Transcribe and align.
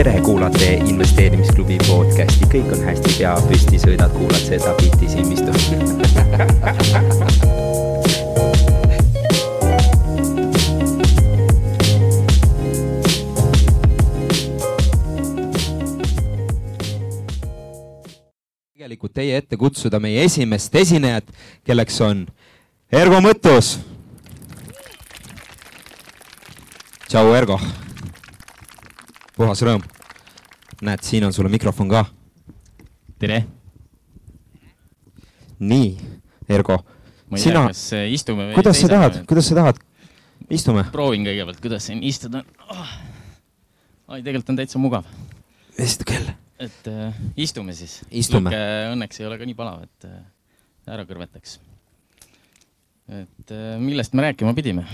tere, 0.00 0.20
kuulate 0.24 0.78
investeerimisklubi 0.88 1.76
podcasti, 1.84 2.46
kõik 2.48 2.70
on 2.72 2.86
hästi, 2.86 3.10
pea 3.18 3.34
püsti, 3.44 3.76
sõidad, 3.82 4.08
kuulad 4.14 4.40
seda 4.40 4.72
bitti 4.78 5.10
silmistu 5.12 5.52
tegelikult 18.72 19.12
teie 19.20 19.36
ette 19.36 19.60
kutsuda 19.60 20.00
meie 20.00 20.24
esimest 20.24 20.80
esinejat, 20.80 21.28
kelleks 21.68 22.00
on 22.08 22.24
Ergo 22.88 23.20
Mõttus. 23.20 23.76
tšau, 27.04 27.34
Ergo. 27.36 27.60
Puhas 29.40 29.62
rõõm. 29.64 29.84
näed, 30.84 31.04
siin 31.04 31.24
on 31.24 31.32
sulle 31.32 31.50
mikrofon 31.52 31.88
ka. 31.88 32.04
tere. 33.18 33.44
nii, 35.58 35.94
Ergo. 36.48 36.76
ma 37.30 37.38
ei 37.38 37.44
Sina- 37.44 37.62
tea, 37.64 37.72
kas 37.72 37.84
äh, 37.96 38.08
istume 38.12 38.50
või 38.50 38.58
kuidas 38.58 38.80
sa 38.80 38.90
tahad, 38.92 39.22
kuidas 39.30 39.48
sa 39.48 39.56
tahad? 39.60 39.80
istume, 40.50 40.84
proovin 40.92 41.24
kõigepealt, 41.24 41.62
kuidas 41.64 41.88
siin 41.88 42.02
istuda 42.04 42.44
oh.. 42.68 42.92
oi, 44.12 44.20
tegelikult 44.20 44.52
on 44.52 44.60
täitsa 44.60 44.82
mugav, 44.82 45.08
istu 45.78 46.08
kell. 46.10 46.34
et 46.60 46.92
äh, 46.92 47.24
istume 47.40 47.72
siis. 47.76 48.00
Istume. 48.10 48.52
õnneks 48.92 49.22
ei 49.22 49.28
ole 49.30 49.40
ka 49.40 49.48
nii 49.48 49.56
palav, 49.56 49.86
et 49.88 50.08
äh, 50.10 50.20
ära 50.90 51.08
kõrvetaks. 51.08 51.56
et 53.08 53.56
äh, 53.56 53.74
millest 53.80 54.12
me 54.12 54.28
rääkima 54.28 54.52
pidime? 54.58 54.84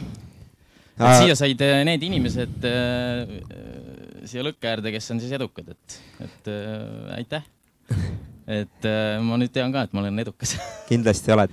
Et 0.97 1.05
Äh, 1.05 1.19
siia 1.21 1.37
said 1.37 1.61
äh, 1.61 1.83
need 1.85 2.05
inimesed 2.07 2.65
äh, 2.65 3.29
siia 4.25 4.45
lõkke 4.47 4.71
äärde, 4.71 4.93
kes 4.95 5.11
on 5.13 5.21
siis 5.21 5.35
edukad, 5.37 5.69
et, 5.75 5.97
et 6.25 6.49
äh, 6.49 7.19
aitäh. 7.19 7.45
et 8.47 8.87
ma 9.27 9.35
nüüd 9.41 9.51
tean 9.51 9.73
ka, 9.75 9.83
et 9.85 9.95
ma 9.95 10.05
olen 10.05 10.23
edukas 10.23 10.53
kindlasti 10.91 11.33
oled. 11.35 11.53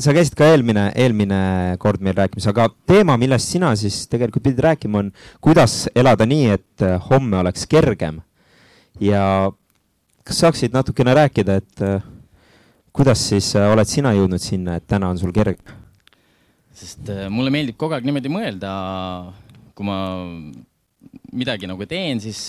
sa 0.00 0.14
käisid 0.16 0.34
ka 0.38 0.48
eelmine, 0.48 0.86
eelmine 0.96 1.40
kord 1.80 2.00
meil 2.02 2.16
rääkimas, 2.16 2.48
aga 2.48 2.66
teema, 2.88 3.18
millest 3.20 3.52
sina 3.52 3.74
siis 3.76 4.06
tegelikult 4.10 4.46
pidid 4.48 4.62
rääkima, 4.64 5.04
on 5.04 5.10
kuidas 5.44 5.84
elada 5.94 6.24
nii, 6.28 6.48
et 6.56 6.86
homme 7.10 7.42
oleks 7.44 7.68
kergem. 7.70 8.22
ja 9.04 9.22
kas 10.24 10.40
saaksid 10.46 10.72
natukene 10.74 11.14
rääkida, 11.20 11.60
et 11.60 11.84
kuidas 12.96 13.28
siis 13.34 13.52
oled 13.60 13.92
sina 13.92 14.16
jõudnud 14.16 14.40
sinna, 14.40 14.80
et 14.80 14.88
täna 14.88 15.12
on 15.12 15.20
sul 15.20 15.36
kerge? 15.36 15.79
Sest 16.80 17.10
äh, 17.12 17.28
mulle 17.32 17.52
meeldib 17.52 17.78
kogu 17.80 17.96
aeg 17.96 18.06
niimoodi 18.08 18.32
mõelda, 18.32 18.72
kui 19.76 19.86
ma 19.88 19.98
midagi 21.34 21.68
nagu 21.70 21.86
teen, 21.88 22.20
siis, 22.22 22.40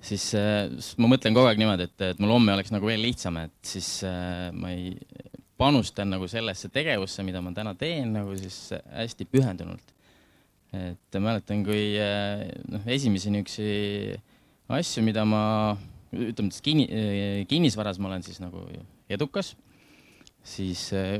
siis, 0.00 0.24
siis 0.32 0.90
ma 1.00 1.10
mõtlen 1.10 1.36
kogu 1.36 1.50
aeg 1.50 1.60
niimoodi, 1.60 1.86
et, 1.90 2.06
et 2.12 2.22
mul 2.22 2.34
homme 2.34 2.54
oleks 2.54 2.72
nagu 2.74 2.88
veel 2.88 3.02
lihtsam, 3.04 3.38
et 3.42 3.72
siis 3.72 4.00
äh, 4.08 4.48
ma 4.56 4.72
ei 4.74 4.94
panustan 5.60 6.08
nagu 6.08 6.28
sellesse 6.30 6.70
tegevusse, 6.72 7.24
mida 7.26 7.42
ma 7.44 7.52
täna 7.56 7.74
teen 7.78 8.14
nagu 8.16 8.34
siis 8.38 8.70
hästi 8.72 9.28
pühendunult. 9.28 9.96
et 10.70 11.16
mäletan, 11.18 11.64
kui 11.66 11.96
äh, 11.98 12.46
noh, 12.70 12.84
esimesi 12.86 13.32
niisuguseid 13.34 14.20
asju, 14.70 15.02
mida 15.02 15.24
ma 15.26 15.42
ütleme, 16.14 16.50
et 16.50 16.62
kinni, 16.62 16.86
kinnisvaras 17.50 17.98
ma 17.98 18.10
olen 18.10 18.22
siis 18.22 18.38
nagu 18.42 18.62
edukas, 19.10 19.56
siis 20.46 20.88
äh, 20.94 21.18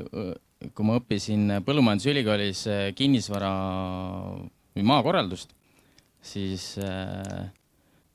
kui 0.74 0.86
ma 0.86 0.98
õppisin 1.00 1.60
Põllumajandusülikoolis 1.66 2.66
äh, 2.70 2.82
kinnisvara 2.96 3.52
või 4.76 4.86
maakorraldust, 4.86 5.54
siis, 6.22 6.74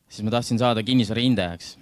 siis 0.08 0.24
ma 0.24 0.32
tahtsin 0.32 0.62
saada 0.62 0.84
kinnisvara 0.86 1.24
hindajaks. 1.26 1.74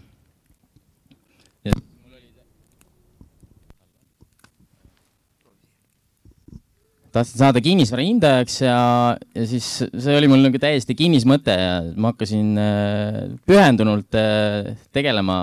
tahtsin 7.14 7.38
saada 7.44 7.62
kinnisvara 7.62 8.06
hindajaks 8.06 8.58
ja, 8.64 8.78
ja 9.36 9.46
siis 9.50 9.68
see 9.86 10.18
oli 10.18 10.30
mul 10.32 10.42
nagu 10.48 10.60
täiesti 10.62 10.96
kinnis 10.98 11.28
mõte 11.30 11.54
ja 11.54 11.76
ma 11.94 12.14
hakkasin 12.14 12.58
äh, 12.58 13.20
pühendunult 13.48 14.18
äh, 14.18 14.74
tegelema 14.96 15.38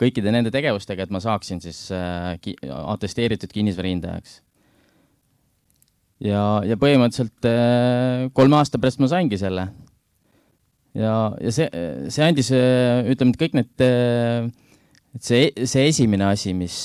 kõikide 0.00 0.32
nende 0.32 0.52
tegevustega, 0.54 1.04
et 1.04 1.12
ma 1.12 1.20
saaksin 1.22 1.60
siis 1.62 1.88
äh, 1.94 2.34
ki 2.42 2.56
atesteeritud 2.70 3.52
kinnisvara 3.52 3.92
hindajaks. 3.92 4.40
ja, 6.24 6.42
ja 6.66 6.78
põhimõtteliselt 6.80 7.48
äh, 7.48 8.26
kolme 8.36 8.60
aasta 8.60 8.80
pärast 8.80 9.02
ma 9.02 9.10
saingi 9.12 9.38
selle. 9.40 9.68
ja, 10.94 11.14
ja 11.40 11.54
see, 11.54 11.68
see 12.08 12.26
andis, 12.26 12.50
ütleme, 12.50 13.34
et 13.34 13.40
kõik 13.44 13.56
need, 13.60 13.86
et 15.14 15.26
see, 15.26 15.50
see 15.64 15.86
esimene 15.92 16.30
asi, 16.30 16.54
mis, 16.56 16.82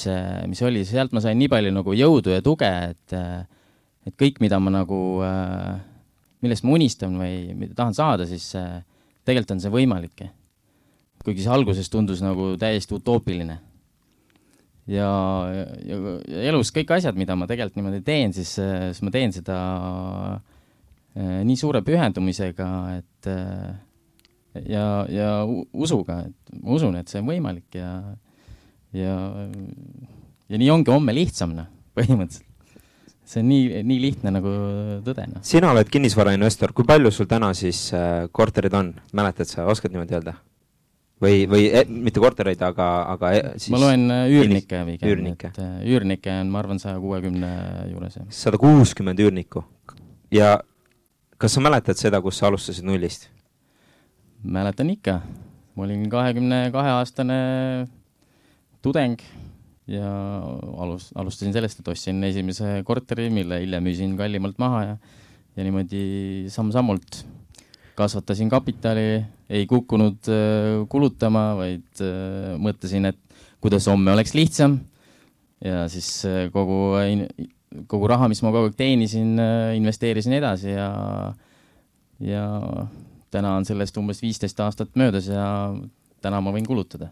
mis 0.49 0.61
oli, 0.65 0.85
sealt 0.87 1.15
ma 1.15 1.23
sain 1.23 1.39
nii 1.39 1.51
palju 1.51 1.73
nagu 1.75 1.97
jõudu 1.97 2.35
ja 2.35 2.45
tuge, 2.45 2.71
et, 2.91 3.19
et 4.05 4.17
kõik, 4.19 4.41
mida 4.43 4.59
ma 4.61 4.73
nagu, 4.81 4.99
millest 6.45 6.65
ma 6.65 6.75
unistan 6.77 7.15
või 7.19 7.55
mida 7.57 7.77
tahan 7.77 7.95
saada, 7.97 8.27
siis 8.29 8.51
äh, 8.59 8.81
tegelikult 9.25 9.55
on 9.55 9.63
see 9.63 9.73
võimalik 9.73 10.27
kuigi 11.25 11.46
see 11.46 11.53
alguses 11.53 11.90
tundus 11.91 12.22
nagu 12.24 12.53
täiesti 12.62 12.96
utoopiline. 12.97 13.59
ja, 14.88 15.09
ja, 15.52 15.97
ja 16.30 16.44
elus 16.52 16.72
kõik 16.74 16.94
asjad, 16.97 17.18
mida 17.18 17.36
ma 17.36 17.47
tegelikult 17.50 17.80
niimoodi 17.80 18.03
teen, 18.06 18.34
siis, 18.36 18.53
siis 18.59 19.02
ma 19.02 19.13
teen 19.13 19.34
seda 19.34 19.58
äh, 20.36 21.41
nii 21.47 21.58
suure 21.58 21.81
pühendumisega, 21.86 22.69
et 23.00 23.30
äh, 23.31 23.74
ja, 24.69 24.86
ja 25.09 25.30
usuga, 25.74 26.22
et 26.30 26.58
ma 26.62 26.75
usun, 26.78 26.97
et 27.00 27.12
see 27.12 27.22
on 27.24 27.30
võimalik 27.31 27.78
ja, 27.80 27.92
ja, 28.96 29.16
ja 30.50 30.59
nii 30.62 30.72
ongi 30.74 30.94
homme 30.94 31.16
lihtsam, 31.16 31.56
noh, 31.57 31.72
põhimõtteliselt. 31.97 32.52
see 33.25 33.42
on 33.42 33.50
nii, 33.50 33.84
nii 33.90 34.02
lihtne 34.03 34.36
nagu 34.36 34.52
tõde, 35.06 35.25
noh. 35.31 35.46
sina 35.46 35.72
oled 35.74 35.90
kinnisvarainvestor, 35.92 36.75
kui 36.78 36.86
palju 36.88 37.12
sul 37.13 37.30
täna 37.30 37.53
siis 37.57 37.88
äh, 37.97 38.28
korterid 38.31 38.75
on, 38.78 38.94
mäletad 39.18 39.50
sa, 39.50 39.66
oskad 39.72 39.96
niimoodi 39.96 40.19
öelda? 40.19 40.38
või, 41.25 41.46
või 41.50 41.66
eh, 41.69 41.88
mitte 41.90 42.22
kortereid, 42.24 42.62
aga, 42.66 42.90
aga 43.16 43.31
eh, 43.36 43.47
siis 43.62 43.74
ma 43.74 43.81
loen 43.81 44.06
äh, 44.13 44.25
üürnikke 44.34 44.84
pigem, 44.88 45.09
üürnikke. 45.12 45.52
et 45.53 45.62
äh, 45.63 45.78
üürnikke 45.96 46.34
on, 46.41 46.52
ma 46.53 46.62
arvan, 46.62 46.81
saja 46.81 47.00
kuuekümne 47.02 47.52
juures, 47.91 48.19
jah. 48.19 48.28
sada 48.44 48.59
kuuskümmend 48.62 49.22
üürnikku. 49.25 49.66
ja 50.34 50.58
kas 51.41 51.58
sa 51.58 51.63
mäletad 51.63 52.00
seda, 52.00 52.22
kus 52.24 52.40
sa 52.41 52.50
alustasid 52.52 52.88
nullist? 52.88 53.30
mäletan 54.46 54.91
ikka, 54.94 55.19
ma 55.75 55.88
olin 55.88 56.06
kahekümne 56.12 56.68
kahe 56.74 56.94
aastane 57.00 57.40
tudeng 58.86 59.18
ja 59.90 60.09
alus, 60.81 61.09
alustasin 61.18 61.53
sellest, 61.53 61.81
et 61.81 61.90
ostsin 61.94 62.22
esimese 62.28 62.80
korteri, 62.86 63.30
mille 63.34 63.62
hiljem 63.63 63.86
müüsin 63.86 64.13
kallimalt 64.19 64.59
maha 64.62 64.84
ja, 64.86 64.97
ja 65.57 65.66
niimoodi 65.66 66.03
samm-sammult 66.53 67.24
kasvatasin 67.96 68.50
kapitali, 68.52 69.24
ei 69.50 69.66
kukkunud 69.69 70.29
äh, 70.31 70.83
kulutama, 70.89 71.51
vaid 71.59 72.03
äh, 72.03 72.56
mõtlesin, 72.61 73.09
et 73.11 73.19
kuidas 73.63 73.88
homme 73.89 74.13
oleks 74.13 74.33
lihtsam 74.38 74.79
ja 75.63 75.85
siis 75.91 76.09
äh, 76.29 76.45
kogu, 76.53 76.95
kogu 77.91 78.09
raha, 78.09 78.29
mis 78.31 78.41
ma 78.45 78.53
kogu 78.53 78.72
aeg 78.72 78.78
teenisin, 78.79 79.35
investeerisin 79.78 80.38
edasi 80.39 80.73
ja, 80.73 80.89
ja 82.23 82.45
täna 83.33 83.56
on 83.59 83.67
sellest 83.67 83.97
umbes 84.01 84.23
viisteist 84.23 84.59
aastat 84.63 84.95
möödas 84.97 85.29
ja 85.29 85.45
täna 86.25 86.41
ma 86.41 86.53
võin 86.56 86.66
kulutada. 86.66 87.12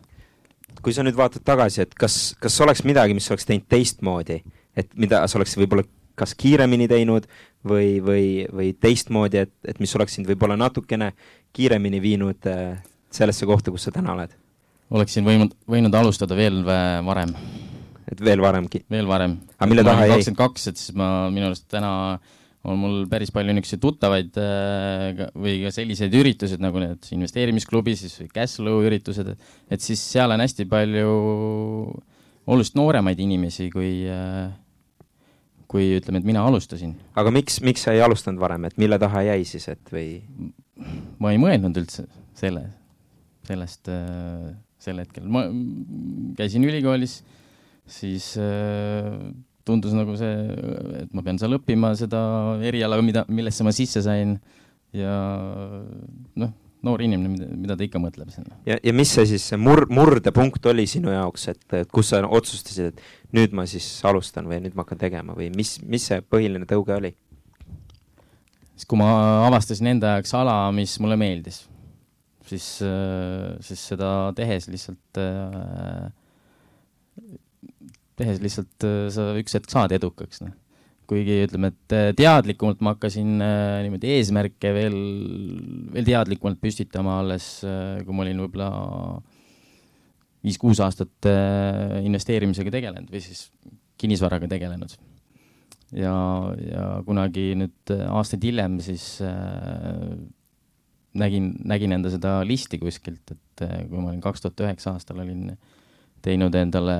kui 0.81 0.93
sa 0.93 1.03
nüüd 1.05 1.15
vaatad 1.15 1.43
tagasi, 1.45 1.83
et 1.85 1.93
kas, 1.95 2.33
kas 2.41 2.55
oleks 2.65 2.81
midagi, 2.83 3.13
mis 3.13 3.29
oleks 3.31 3.45
teinud 3.47 3.69
teistmoodi, 3.69 4.41
et 4.75 4.89
mida 4.99 5.21
sa 5.27 5.37
oleksid 5.37 5.61
võib-olla 5.61 5.85
kas 6.19 6.35
kiiremini 6.37 6.87
teinud 6.89 7.25
või, 7.65 8.01
või, 8.03 8.25
või 8.53 8.73
teistmoodi, 8.77 9.45
et, 9.45 9.53
et 9.65 9.79
mis 9.81 9.93
oleks 9.97 10.17
sind 10.17 10.29
võib-olla 10.29 10.57
natukene 10.59 11.13
kiiremini 11.53 12.01
viinud 12.03 12.47
äh, 12.49 12.77
sellesse 13.13 13.47
kohta, 13.49 13.73
kus 13.73 13.87
sa 13.87 13.93
täna 13.95 14.15
oled? 14.17 14.33
oleksin 14.93 15.25
võinud, 15.25 15.55
võinud 15.69 15.95
alustada 15.97 16.35
veel 16.37 16.59
vä- 16.65 17.01
varem, 17.05 17.31
et 18.11 18.19
veel 18.21 18.41
varemgi. 18.43 18.83
veel 18.91 19.07
varem. 19.09 19.39
Aga 19.57 19.69
mille 19.71 19.85
taha 19.87 20.05
jäi? 20.05 20.15
kakskümmend 20.17 20.41
kaks, 20.43 20.69
et 20.69 20.81
siis 20.81 20.95
ma 20.97 21.09
minu 21.33 21.49
arust 21.49 21.65
täna 21.71 21.91
on 22.63 22.79
mul 22.79 22.97
päris 23.11 23.31
palju 23.35 23.51
niisuguseid 23.51 23.81
tuttavaid 23.83 24.39
äh, 24.39 25.23
või 25.35 25.57
ka 25.65 25.73
selliseid 25.75 26.13
üritused 26.15 26.63
nagu 26.63 26.79
need 26.83 27.09
investeerimisklubi 27.15 27.95
siis 27.99 28.15
või 28.21 28.29
Cashflow 28.37 28.85
üritused, 28.87 29.33
et 29.67 29.83
siis 29.83 30.03
seal 30.13 30.31
on 30.31 30.43
hästi 30.43 30.67
palju 30.71 31.15
oluliselt 32.43 32.77
nooremaid 32.79 33.19
inimesi, 33.23 33.69
kui 33.73 34.03
äh, 34.11 34.51
kui 35.73 35.89
ütleme, 35.97 36.21
et 36.21 36.27
mina 36.27 36.43
alustasin. 36.45 36.93
aga 37.17 37.31
miks, 37.33 37.59
miks 37.65 37.83
sa 37.87 37.95
ei 37.95 38.03
alustanud 38.05 38.39
varem, 38.41 38.69
et 38.69 38.77
mille 38.77 38.99
taha 39.01 39.25
jäi 39.31 39.41
siis, 39.47 39.67
et 39.73 39.93
või 39.93 40.21
ma 41.21 41.33
ei 41.33 41.39
mõelnud 41.41 41.77
üldse 41.83 42.07
selle, 42.37 42.65
sellest 43.47 43.89
äh, 43.91 44.51
sel 44.83 44.99
hetkel, 45.03 45.27
ma 45.31 45.45
käisin 46.37 46.65
ülikoolis, 46.67 47.21
siis 47.89 48.33
äh, 48.41 49.13
tundus 49.67 49.95
nagu 49.95 50.17
see, 50.19 50.33
et 51.03 51.13
ma 51.15 51.23
pean 51.25 51.39
seal 51.39 51.55
õppima 51.59 51.93
seda 51.99 52.23
eriala, 52.65 52.99
mida, 53.05 53.23
millesse 53.31 53.65
ma 53.65 53.73
sisse 53.75 54.03
sain 54.03 54.35
ja 54.95 55.13
noh, 56.39 56.51
noor 56.83 57.03
inimene, 57.05 57.31
mida, 57.31 57.47
mida 57.55 57.77
ta 57.79 57.85
ikka 57.85 58.01
mõtleb 58.03 58.31
sinna. 58.33 58.57
ja, 58.67 58.77
ja 58.83 58.93
mis 58.95 59.13
see 59.15 59.25
siis, 59.33 59.45
see 59.51 59.59
mur-, 59.59 59.87
murdepunkt 59.93 60.65
oli 60.71 60.85
sinu 60.89 61.13
jaoks, 61.13 61.47
et 61.53 61.77
kus 61.93 62.11
sa 62.11 62.23
otsustasid, 62.27 62.91
et 62.91 63.35
nüüd 63.35 63.55
ma 63.55 63.65
siis 63.69 63.87
alustan 64.07 64.49
või 64.51 64.59
nüüd 64.65 64.75
ma 64.75 64.83
hakkan 64.83 64.99
tegema 65.01 65.35
või 65.37 65.49
mis, 65.55 65.77
mis 65.87 66.09
see 66.11 66.23
põhiline 66.25 66.67
tõuge 66.69 66.97
oli? 66.97 67.13
Siis 68.73 68.89
kui 68.89 68.99
ma 68.99 69.11
avastasin 69.47 69.93
enda 69.93 70.17
jaoks 70.17 70.33
ala, 70.37 70.57
mis 70.75 70.95
mulle 71.03 71.17
meeldis, 71.19 71.63
siis, 72.49 72.65
siis 73.67 73.85
seda 73.93 74.09
tehes 74.37 74.67
lihtsalt, 74.71 75.21
tehes 78.19 78.43
lihtsalt 78.43 78.89
sa 79.13 79.29
üks 79.39 79.57
hetk 79.59 79.71
saad 79.73 79.95
edukaks, 79.95 80.43
noh 80.45 80.57
kuigi 81.09 81.41
ütleme, 81.45 81.69
et 81.73 82.15
teadlikumalt 82.17 82.81
ma 82.83 82.93
hakkasin 82.95 83.35
niimoodi 83.37 84.13
eesmärke 84.15 84.71
veel, 84.75 84.95
veel 85.93 86.07
teadlikumalt 86.07 86.61
püstitama 86.63 87.19
alles, 87.21 87.47
kui 87.63 88.15
ma 88.15 88.23
olin 88.23 88.39
võib-olla 88.45 88.69
viis-kuus 90.43 90.81
aastat 90.83 91.27
investeerimisega 92.03 92.73
tegelenud 92.73 93.11
või 93.11 93.23
siis 93.23 93.49
kinnisvaraga 93.99 94.49
tegelenud. 94.51 94.95
Ja, 95.97 96.15
ja 96.67 96.85
kunagi 97.05 97.51
nüüd 97.59 97.93
aastaid 98.09 98.43
hiljem 98.47 98.79
siis 98.83 99.17
äh, 99.25 100.15
nägin, 101.13 101.53
nägin 101.69 101.95
enda 101.97 102.11
seda 102.13 102.39
listi 102.47 102.79
kuskilt, 102.81 103.35
et 103.35 103.65
kui 103.89 103.99
ma 103.99 104.09
olin 104.11 104.23
kaks 104.23 104.43
tuhat 104.43 104.65
üheksa 104.65 104.95
aastal 104.95 105.21
olin 105.23 105.53
teinud 106.23 106.55
endale, 106.55 106.95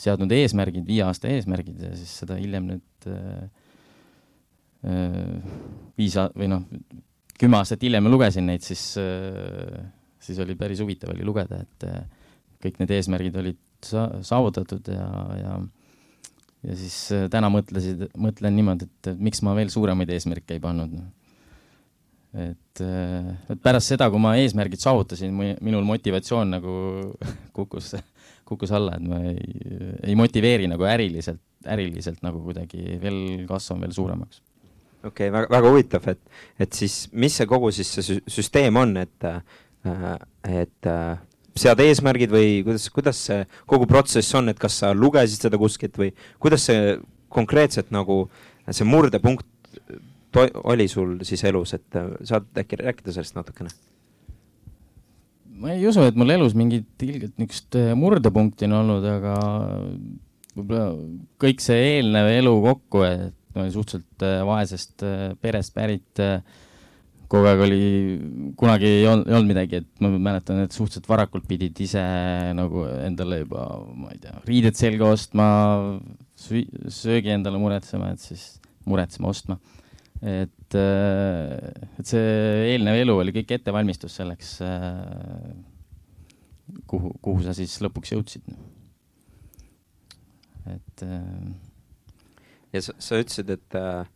seadnud 0.00 0.32
eesmärgid, 0.34 0.86
viie 0.88 1.04
aasta 1.06 1.30
eesmärgid 1.30 1.84
ja 1.86 1.92
siis 1.98 2.12
seda 2.22 2.36
hiljem 2.40 2.66
nüüd 2.72 3.08
äh, 3.10 3.44
äh, 4.90 5.54
viis 5.98 6.16
või 6.34 6.50
noh, 6.50 6.66
kümme 7.40 7.60
aastat 7.60 7.86
hiljem 7.86 8.06
ma 8.06 8.12
lugesin 8.12 8.48
neid, 8.50 8.64
siis, 8.66 8.82
äh, 9.00 9.78
siis 10.22 10.40
oli 10.42 10.58
päris 10.58 10.82
huvitav 10.82 11.14
oli 11.14 11.26
lugeda, 11.26 11.62
et 11.62 11.86
kõik 12.60 12.80
need 12.82 12.96
eesmärgid 12.96 13.38
olid 13.40 13.60
sa-, 13.86 14.10
saavutatud 14.26 14.90
ja, 14.92 15.06
ja 15.38 15.54
ja 16.66 16.76
siis 16.76 16.96
täna 17.32 17.48
mõtlesid, 17.52 18.08
mõtlen 18.20 18.56
niimoodi, 18.58 18.88
et 18.88 19.12
miks 19.18 19.42
ma 19.46 19.54
veel 19.58 19.72
suuremaid 19.72 20.12
eesmärke 20.12 20.58
ei 20.58 20.62
pannud. 20.62 20.98
et, 22.36 22.82
et 22.82 23.62
pärast 23.62 23.94
seda, 23.94 24.10
kui 24.10 24.22
ma 24.22 24.36
eesmärgid 24.38 24.82
saavutasin, 24.82 25.34
minul 25.60 25.86
motivatsioon 25.88 26.56
nagu 26.58 26.74
kukkus, 27.56 27.94
kukkus 28.48 28.74
alla, 28.76 28.98
et 28.98 29.06
ma 29.06 29.22
ei, 29.32 29.62
ei 30.12 30.18
motiveeri 30.18 30.68
nagu 30.70 30.86
äriliselt 30.86 31.42
äriliselt 31.68 32.22
nagu 32.24 32.40
kuidagi 32.44 32.98
veel 33.00 33.44
kasvama 33.48 33.84
veel 33.86 33.96
suuremaks. 33.96 34.42
okei 35.04 35.28
okay,, 35.28 35.32
väga, 35.32 35.48
väga 35.50 35.72
huvitav, 35.72 36.08
et, 36.12 36.20
et 36.60 36.72
siis 36.72 37.08
mis 37.12 37.36
see 37.36 37.48
kogu 37.48 37.70
siis 37.74 37.90
see 37.96 38.20
süsteem 38.28 38.76
on, 38.80 38.96
et, 39.00 39.28
äh, 39.28 40.16
et 40.48 40.90
äh, 41.60 41.64
seada 41.64 41.86
eesmärgid 41.86 42.32
või 42.32 42.60
kuidas, 42.66 42.88
kuidas 42.94 43.22
see 43.28 43.44
kogu 43.70 43.88
protsess 43.90 44.36
on, 44.38 44.50
et 44.52 44.60
kas 44.60 44.80
sa 44.82 44.92
lugesid 44.96 45.46
seda 45.46 45.60
kuskilt 45.60 45.98
või 46.00 46.10
kuidas 46.42 46.66
see 46.70 46.96
konkreetselt 47.30 47.92
nagu 47.94 48.24
see 48.70 48.86
murdepunkt 48.86 49.46
oli 50.70 50.86
sul 50.90 51.18
siis 51.26 51.42
elus, 51.48 51.74
et 51.78 51.98
äh, 51.98 52.12
saad 52.26 52.50
äkki 52.62 52.80
rääkida 52.82 53.14
sellest 53.14 53.38
natukene? 53.38 53.72
ma 55.60 55.74
ei 55.74 55.84
usu, 55.84 56.06
et 56.08 56.16
mul 56.16 56.32
elus 56.32 56.54
mingit 56.56 57.02
ilgelt 57.04 57.36
niisugust 57.36 57.76
murdepunkti 58.00 58.64
on 58.64 58.78
olnud, 58.78 59.04
aga 59.04 59.34
võib-olla 60.56 60.86
kõik 61.42 61.60
see 61.60 61.82
eelnev 61.98 62.30
elu 62.32 62.54
kokku, 62.64 63.04
et 63.04 63.36
ma 63.54 63.64
olin 63.64 63.74
suhteliselt 63.74 64.24
äh, 64.26 64.40
vaesest 64.46 65.04
äh, 65.06 65.22
perest 65.42 65.74
pärit, 65.74 66.22
äh, 66.22 66.42
kogu 67.30 67.46
aeg 67.50 67.62
oli, 67.64 67.82
kunagi 68.58 68.88
ei 68.88 69.04
olnud, 69.08 69.28
ei 69.28 69.36
olnud 69.38 69.52
midagi, 69.52 69.80
et 69.82 70.02
ma 70.02 70.10
mäletan, 70.16 70.62
et 70.64 70.74
suhteliselt 70.74 71.08
varakult 71.10 71.46
pidid 71.48 71.78
ise 71.84 72.02
nagu 72.58 72.84
endale 73.04 73.42
juba, 73.44 73.66
ma 73.94 74.10
ei 74.14 74.22
tea, 74.22 74.34
riided 74.48 74.78
selga 74.78 75.12
ostma, 75.14 75.50
söögi 76.36 77.34
endale 77.34 77.60
muretsema, 77.62 78.10
et 78.14 78.24
siis 78.24 78.48
muretsema, 78.88 79.30
ostma. 79.30 79.60
et, 80.20 80.74
et 80.76 82.10
see 82.10 82.26
eelnev 82.74 82.98
elu 83.04 83.14
oli 83.22 83.36
kõik 83.38 83.54
ettevalmistus 83.60 84.18
selleks, 84.20 84.58
kuhu, 86.90 87.14
kuhu 87.22 87.46
sa 87.46 87.56
siis 87.56 87.78
lõpuks 87.84 88.12
jõudsid 88.16 88.50
et. 90.66 91.02
Äh, 91.02 91.52
ja 92.72 92.82
sa, 92.84 92.94
sa 93.02 93.20
ütlesid, 93.20 93.50
et, 93.56 93.76
äh, 93.78 94.06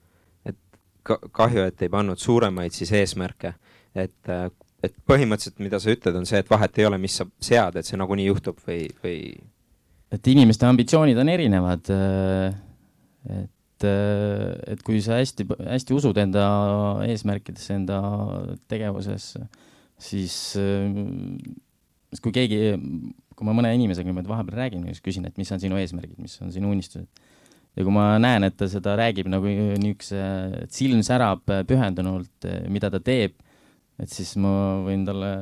kahju, 1.05 1.65
et 1.69 1.83
ei 1.85 1.93
pannud 1.93 2.21
suuremaid 2.21 2.75
siis 2.75 2.93
eesmärke, 2.97 3.55
et, 3.95 4.17
äh, 4.33 4.47
et 4.85 4.95
põhimõtteliselt, 5.09 5.61
mida 5.65 5.81
sa 5.81 5.93
ütled, 5.95 6.21
on 6.21 6.29
see, 6.29 6.41
et 6.43 6.51
vahet 6.51 6.79
ei 6.81 6.89
ole, 6.89 7.01
mis 7.01 7.19
sa 7.21 7.27
sead, 7.43 7.77
et 7.79 7.89
see 7.89 8.01
nagunii 8.01 8.29
juhtub 8.29 8.61
või, 8.67 8.87
või? 9.05 9.19
et 10.15 10.31
inimeste 10.31 10.69
ambitsioonid 10.69 11.19
on 11.19 11.33
erinevad. 11.33 11.91
et, 13.35 13.85
et 13.85 14.83
kui 14.87 15.01
sa 15.03 15.19
hästi, 15.19 15.49
hästi 15.59 15.97
usud 15.97 16.19
enda 16.21 16.45
eesmärkidesse, 17.09 17.81
enda 17.81 17.99
tegevuses, 18.71 19.33
siis, 19.99 20.37
siis 20.55 22.23
kui 22.23 22.33
keegi 22.37 22.77
kui 23.35 23.47
ma 23.47 23.55
mõne 23.56 23.73
inimesega 23.75 24.09
niimoodi 24.09 24.31
vahepeal 24.31 24.61
räägin, 24.62 24.87
siis 24.91 25.03
küsin, 25.05 25.27
et 25.29 25.39
mis 25.41 25.51
on 25.55 25.62
sinu 25.62 25.79
eesmärgid, 25.81 26.19
mis 26.23 26.37
on 26.45 26.53
sinu 26.55 26.71
unistused. 26.75 27.09
Ja 27.75 27.82
kui 27.82 27.94
ma 27.94 28.15
näen, 28.23 28.47
et 28.47 28.56
ta 28.59 28.69
seda 28.71 28.94
räägib 28.99 29.29
nagu 29.32 29.50
niisuguse, 29.50 30.21
et 30.62 30.75
silm 30.75 31.03
särab 31.06 31.43
pühendunult, 31.69 32.49
mida 32.71 32.91
ta 32.93 33.00
teeb, 33.03 33.35
et 34.00 34.11
siis 34.11 34.35
ma 34.43 34.82
võin 34.87 35.05
talle 35.06 35.32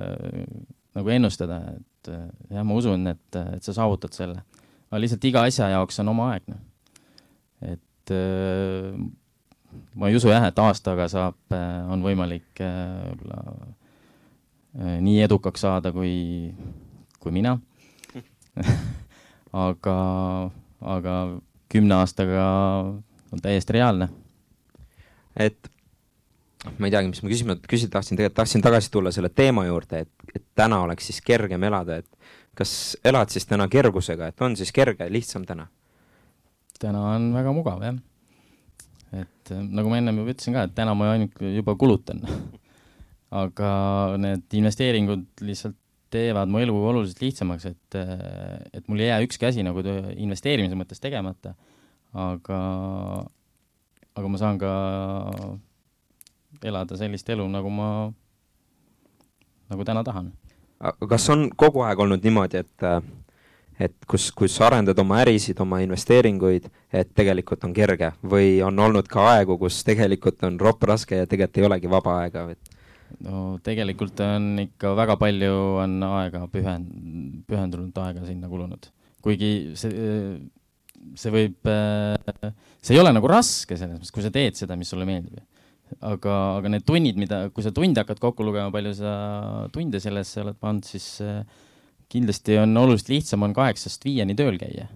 nagu 0.97 1.13
ennustada, 1.13 1.61
et 1.77 2.13
jah, 2.53 2.65
ma 2.65 2.77
usun, 2.77 3.07
et, 3.13 3.41
et 3.57 3.65
sa 3.65 3.75
saavutad 3.77 4.17
selle. 4.17 4.43
aga 4.91 5.01
lihtsalt 5.01 5.29
iga 5.29 5.45
asja 5.49 5.71
jaoks 5.73 6.01
on 6.03 6.13
oma 6.13 6.33
aeg, 6.33 6.49
noh. 6.53 6.63
et 7.73 8.15
ma 9.97 10.09
ei 10.09 10.17
usu 10.17 10.33
jah, 10.33 10.49
et 10.49 10.59
aastaga 10.61 11.09
saab, 11.13 11.39
on 11.93 12.05
võimalik 12.05 12.61
võib-olla 12.61 13.45
nii 15.05 15.21
edukaks 15.27 15.65
saada 15.67 15.93
kui, 15.93 16.49
kui 17.21 17.33
mina 17.35 17.59
aga, 19.67 19.97
aga 20.81 21.17
kümne 21.73 21.97
aastaga 22.01 22.47
on 23.33 23.43
täiesti 23.43 23.79
reaalne. 23.79 24.09
et 25.37 25.71
ma 26.79 26.87
ei 26.87 26.93
teagi, 26.95 27.11
mis 27.11 27.23
ma 27.25 27.31
küsima, 27.33 27.57
küsida 27.67 27.97
tahtsin, 27.97 28.19
tegelikult 28.19 28.39
tahtsin 28.43 28.63
tagasi 28.63 28.91
tulla 28.93 29.11
selle 29.15 29.33
teema 29.33 29.65
juurde, 29.67 30.05
et, 30.05 30.35
et 30.37 30.45
täna 30.55 30.83
oleks 30.85 31.09
siis 31.11 31.21
kergem 31.25 31.63
elada, 31.67 31.99
et 32.03 32.59
kas 32.59 32.97
elad 33.09 33.33
siis 33.33 33.49
täna 33.49 33.67
kergusega, 33.73 34.29
et 34.31 34.45
on 34.45 34.57
siis 34.59 34.73
kerge, 34.75 35.09
lihtsam 35.11 35.47
täna? 35.49 35.67
täna 36.83 37.03
on 37.15 37.29
väga 37.35 37.53
mugav, 37.55 37.83
jah. 37.87 37.99
et 39.23 39.53
nagu 39.55 39.91
ma 39.91 40.01
ennem 40.03 40.23
juba 40.23 40.35
ütlesin 40.35 40.57
ka, 40.57 40.67
et 40.69 40.75
täna 40.77 40.95
ma 40.99 41.13
ainult 41.15 41.41
juba 41.41 41.75
kulutan 41.79 42.23
aga 43.43 43.71
need 44.21 44.59
investeeringud 44.61 45.45
lihtsalt 45.47 45.79
teevad 46.13 46.51
mu 46.53 46.61
elu 46.63 46.75
oluliselt 46.93 47.23
lihtsamaks, 47.25 47.67
et, 47.73 47.99
et 48.73 48.89
mul 48.89 49.01
ei 49.01 49.11
jää 49.11 49.23
ükski 49.27 49.49
asi 49.49 49.65
nagu 49.67 49.83
investeerimise 50.17 50.79
mõttes 50.79 51.01
tegemata. 51.03 51.55
aga, 52.13 52.59
aga 54.13 54.29
ma 54.29 54.41
saan 54.41 54.59
ka 54.61 54.73
elada 56.63 56.99
sellist 57.01 57.29
elu, 57.33 57.47
nagu 57.49 57.71
ma, 57.73 57.89
nagu 59.73 59.85
täna 59.89 60.05
tahan. 60.05 60.33
kas 61.09 61.29
on 61.31 61.49
kogu 61.57 61.85
aeg 61.87 62.01
olnud 62.05 62.25
niimoodi, 62.25 62.61
et, 62.61 62.87
et 63.81 63.97
kus, 64.11 64.31
kus 64.37 64.59
arendad 64.61 64.99
oma 64.99 65.23
ärisid, 65.23 65.61
oma 65.63 65.81
investeeringuid, 65.85 66.69
et 66.93 67.15
tegelikult 67.15 67.65
on 67.65 67.75
kerge 67.77 68.13
või 68.35 68.59
on 68.67 68.79
olnud 68.79 69.09
ka 69.09 69.29
aegu, 69.37 69.57
kus 69.59 69.83
tegelikult 69.87 70.43
on 70.49 70.61
ropp 70.61 70.85
raske 70.91 71.23
ja 71.23 71.27
tegelikult 71.27 71.63
ei 71.63 71.69
olegi 71.71 71.91
vaba 71.91 72.19
aega, 72.25 72.49
et 72.53 72.72
no 73.25 73.43
tegelikult 73.65 74.21
on 74.25 74.65
ikka 74.65 74.95
väga 74.99 75.17
palju 75.21 75.55
on 75.83 75.97
aega 76.09 76.45
pühend-, 76.53 77.43
pühendunud 77.49 77.97
aega 78.05 78.25
sinna 78.27 78.51
kulunud. 78.51 78.89
kuigi 79.23 79.53
see, 79.79 80.37
see 81.19 81.33
võib, 81.35 81.71
see 82.83 82.95
ei 82.97 83.01
ole 83.03 83.13
nagu 83.15 83.31
raske 83.31 83.77
selles 83.79 83.99
mõttes, 83.99 84.15
kui 84.15 84.25
sa 84.25 84.33
teed 84.35 84.59
seda, 84.59 84.79
mis 84.79 84.91
sulle 84.93 85.07
meeldib. 85.09 85.43
aga, 86.01 86.39
aga 86.61 86.73
need 86.73 86.87
tunnid, 86.89 87.21
mida, 87.21 87.45
kui 87.53 87.65
sa 87.65 87.75
tunde 87.75 88.03
hakkad 88.03 88.23
kokku 88.23 88.47
lugema, 88.47 88.73
palju 88.75 88.95
sa 88.97 89.13
tunde 89.75 90.01
sellesse 90.03 90.43
oled 90.43 90.59
pannud, 90.61 90.89
siis 90.89 91.21
kindlasti 92.13 92.59
on 92.61 92.77
oluliselt 92.77 93.13
lihtsam 93.13 93.47
on 93.47 93.55
kaheksast 93.57 94.05
viieni 94.05 94.37
tööl 94.39 94.59
käia. 94.61 94.89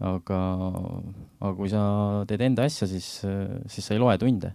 aga, 0.00 0.40
aga 1.40 1.54
kui 1.58 1.68
sa 1.72 1.82
teed 2.30 2.46
enda 2.46 2.64
asja, 2.68 2.88
siis, 2.88 3.20
siis 3.68 3.86
sa 3.86 3.96
ei 3.96 4.02
loe 4.02 4.16
tunde 4.20 4.54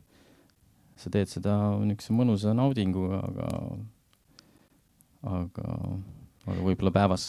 sa 0.99 1.11
teed 1.13 1.31
seda 1.31 1.55
niisuguse 1.81 2.15
mõnusa 2.15 2.53
naudinguga, 2.55 3.21
aga, 3.29 3.49
aga, 5.41 5.79
aga 6.47 6.59
võib-olla 6.61 6.93
päevas 6.95 7.25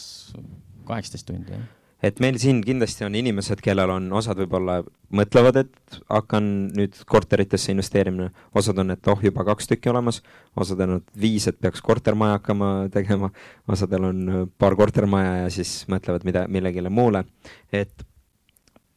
kaheksateist 0.87 1.27
tundi, 1.27 1.55
jah. 1.55 1.65
Et 2.05 2.19
meil 2.21 2.35
siin 2.37 2.59
kindlasti 2.61 3.07
on 3.07 3.15
inimesed, 3.17 3.57
kellel 3.65 3.89
on, 3.89 4.11
osad 4.19 4.37
võib-olla 4.37 4.75
mõtlevad, 5.17 5.55
et 5.63 5.95
hakkan 6.13 6.49
nüüd 6.77 6.93
korteritesse 7.09 7.73
investeerima, 7.73 8.27
osad 8.53 8.77
on, 8.83 8.93
et 8.93 9.09
oh, 9.09 9.23
juba 9.25 9.41
kaks 9.47 9.71
tükki 9.71 9.89
olemas, 9.89 10.19
osadel 10.53 10.93
on 10.99 11.01
viis, 11.17 11.47
et 11.49 11.57
peaks 11.57 11.81
kortermaja 11.81 12.35
hakkama 12.37 12.69
tegema, 12.93 13.31
osadel 13.65 14.05
on 14.11 14.21
paar 14.61 14.77
kortermaja 14.77 15.33
ja 15.39 15.49
siis 15.57 15.71
mõtlevad 15.89 16.27
mida, 16.29 16.45
millegile 16.53 16.93
muule, 16.93 17.25
et 17.73 18.05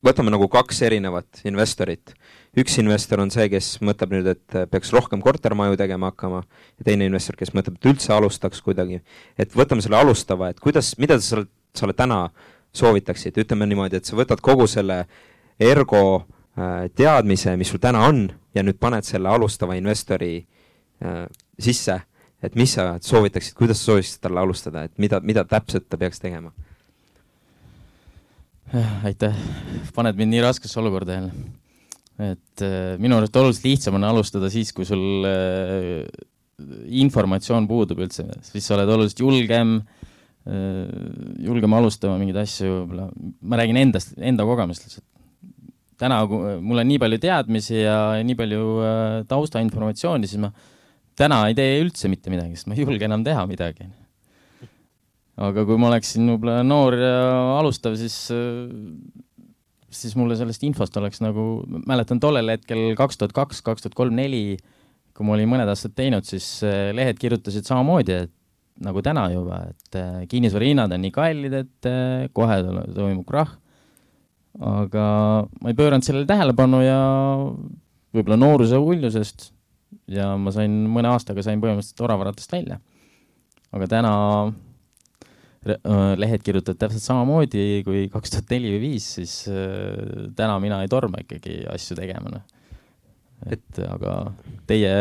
võtame 0.04 0.32
nagu 0.32 0.48
kaks 0.48 0.82
erinevat 0.86 1.42
investorit. 1.48 2.14
üks 2.56 2.78
investor 2.80 3.20
on 3.22 3.30
see, 3.30 3.48
kes 3.52 3.78
mõtleb 3.84 4.14
nüüd, 4.16 4.26
et 4.32 4.56
peaks 4.70 4.92
rohkem 4.92 5.20
kortermaju 5.22 5.76
tegema 5.78 6.10
hakkama 6.10 6.42
ja 6.78 6.84
teine 6.84 7.06
investor, 7.06 7.36
kes 7.36 7.52
mõtleb, 7.54 7.76
et 7.76 7.90
üldse 7.92 8.12
alustaks 8.12 8.60
kuidagi. 8.60 9.00
et 9.38 9.52
võtame 9.52 9.82
selle 9.82 10.00
alustava, 10.00 10.50
et 10.50 10.60
kuidas, 10.60 10.96
mida 10.98 11.18
sa 11.20 11.36
oled, 11.36 11.48
sa 11.74 11.86
oled 11.86 11.96
täna 11.96 12.20
soovitaksid, 12.72 13.38
ütleme 13.38 13.66
niimoodi, 13.66 13.96
et 13.96 14.04
sa 14.04 14.16
võtad 14.16 14.40
kogu 14.40 14.66
selle 14.66 15.04
ergo 15.60 16.02
äh, 16.56 16.88
teadmise, 16.94 17.56
mis 17.56 17.68
sul 17.68 17.82
täna 17.82 18.06
on, 18.08 18.30
ja 18.54 18.62
nüüd 18.62 18.78
paned 18.80 19.06
selle 19.06 19.28
alustava 19.28 19.76
investori 19.78 20.40
äh, 21.04 21.26
sisse, 21.58 22.00
et 22.42 22.56
mis 22.56 22.72
sa 22.72 22.94
soovitaksid, 23.04 23.54
kuidas 23.58 23.82
sa 23.82 23.92
soovitaksid 23.92 24.22
talle 24.24 24.40
alustada, 24.40 24.84
et 24.88 24.98
mida, 24.98 25.20
mida 25.20 25.44
täpselt 25.44 25.90
ta 25.90 26.00
peaks 26.00 26.22
tegema? 26.22 26.54
Aitäh, 29.08 29.34
paned 29.96 30.18
mind 30.18 30.34
nii 30.34 30.42
raskesse 30.44 30.78
olukorda 30.80 31.16
jälle. 31.18 31.32
et 32.20 32.62
äh, 32.62 32.98
minu 33.00 33.16
arust 33.16 33.36
oluliselt 33.40 33.64
lihtsam 33.64 33.96
on 33.96 34.04
alustada 34.04 34.50
siis, 34.52 34.74
kui 34.76 34.84
sul 34.84 35.24
äh, 35.24 36.04
informatsioon 37.00 37.66
puudub 37.68 38.02
üldse, 38.04 38.26
siis 38.44 38.66
sa 38.68 38.76
oled 38.76 38.92
oluliselt 38.92 39.22
julgem 39.24 39.78
äh,, 39.80 40.90
julgem 41.40 41.72
alustama 41.78 42.18
mingeid 42.20 42.42
asju, 42.42 42.74
võib-olla, 42.74 43.08
ma 43.40 43.60
räägin 43.62 43.80
endast, 43.80 44.12
enda 44.20 44.44
kogemust 44.44 44.84
lihtsalt. 44.84 45.06
täna, 46.00 46.20
kui 46.28 46.58
mul 46.60 46.82
on 46.84 46.90
nii 46.92 47.00
palju 47.00 47.20
teadmisi 47.24 47.80
ja 47.80 47.96
nii 48.24 48.36
palju 48.36 48.60
taustainformatsiooni, 49.32 50.28
siis 50.28 50.44
ma 50.44 50.52
täna 51.16 51.42
ei 51.48 51.56
tee 51.56 51.80
üldse 51.80 52.12
mitte 52.12 52.32
midagi, 52.32 52.60
sest 52.60 52.68
ma 52.68 52.76
ei 52.76 52.84
julge 52.84 53.08
enam 53.08 53.24
teha 53.24 53.48
midagi 53.48 53.88
aga 55.38 55.64
kui 55.66 55.78
ma 55.80 55.90
oleksin 55.90 56.26
võib-olla 56.32 56.64
noor 56.66 56.96
ja 56.98 57.14
alustav, 57.58 57.96
siis, 58.00 58.16
siis 60.00 60.16
mulle 60.18 60.36
sellest 60.38 60.64
infost 60.66 60.96
oleks 61.00 61.22
nagu, 61.24 61.46
mäletan 61.88 62.20
tollel 62.22 62.52
hetkel 62.54 62.92
kaks 62.98 63.20
tuhat 63.20 63.34
kaks, 63.36 63.62
kaks 63.66 63.86
tuhat 63.86 63.96
kolm, 63.98 64.16
neli, 64.18 64.58
kui 65.16 65.26
ma 65.26 65.36
olin 65.36 65.50
mõned 65.52 65.70
aastad 65.70 65.94
teinud, 65.96 66.26
siis 66.28 66.48
eh, 66.66 66.90
lehed 66.96 67.20
kirjutasid 67.20 67.68
samamoodi, 67.68 68.20
et 68.26 68.34
nagu 68.84 69.02
täna 69.04 69.26
juba, 69.32 69.62
et 69.70 70.00
eh, 70.00 70.20
kinnisvarahinnad 70.30 70.96
on 70.96 71.04
nii 71.04 71.14
kallid, 71.14 71.58
et 71.64 71.90
kohe 72.36 72.60
toimub 72.96 73.26
krahh. 73.28 73.56
aga 74.66 75.04
ma 75.62 75.70
ei 75.70 75.76
pööranud 75.78 76.04
sellele 76.04 76.26
tähelepanu 76.26 76.80
ja 76.82 77.00
võib-olla 78.10 78.38
nooruse 78.40 78.80
uljusest 78.82 79.52
ja 80.10 80.32
ma 80.36 80.50
sain, 80.50 80.72
mõne 80.90 81.12
aastaga 81.12 81.42
sain 81.46 81.62
põhimõtteliselt 81.62 82.02
oravaratast 82.02 82.52
välja. 82.52 82.80
aga 83.70 83.86
täna 83.86 84.10
Äh, 84.50 84.69
lehed 85.64 86.40
kirjutavad 86.44 86.78
täpselt 86.80 87.04
samamoodi 87.04 87.82
kui 87.84 88.06
kaks 88.12 88.32
tuhat 88.32 88.54
neli 88.54 88.70
või 88.74 88.80
viis, 88.86 89.08
siis 89.18 89.34
täna 90.36 90.56
mina 90.62 90.80
ei 90.80 90.88
torma 90.88 91.20
ikkagi 91.20 91.60
asju 91.68 91.98
tegema, 91.98 92.32
noh. 92.32 92.46
et 93.44 93.82
aga 93.84 94.14
teie 94.70 94.94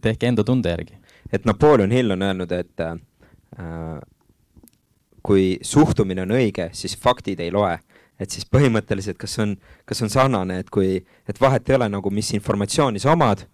tehke 0.00 0.30
enda 0.30 0.44
tunde 0.46 0.72
järgi. 0.72 0.96
et 1.32 1.44
Napoleon 1.44 1.92
Hill 1.92 2.16
on 2.16 2.24
öelnud, 2.24 2.52
et 2.52 2.80
äh, 2.80 4.00
kui 5.22 5.58
suhtumine 5.62 6.24
on 6.24 6.32
õige, 6.32 6.70
siis 6.72 6.96
faktid 6.96 7.40
ei 7.40 7.52
loe. 7.52 7.76
et 8.20 8.30
siis 8.30 8.44
põhimõtteliselt, 8.44 9.16
kas 9.16 9.38
on, 9.40 9.54
kas 9.88 10.02
on 10.04 10.10
sarnane, 10.12 10.58
et 10.60 10.68
kui, 10.70 10.98
et 11.28 11.38
vahet 11.40 11.68
ei 11.70 11.76
ole 11.76 11.88
nagu, 11.88 12.10
mis 12.12 12.32
informatsiooni 12.36 13.00
sa 13.00 13.14
omad, 13.14 13.46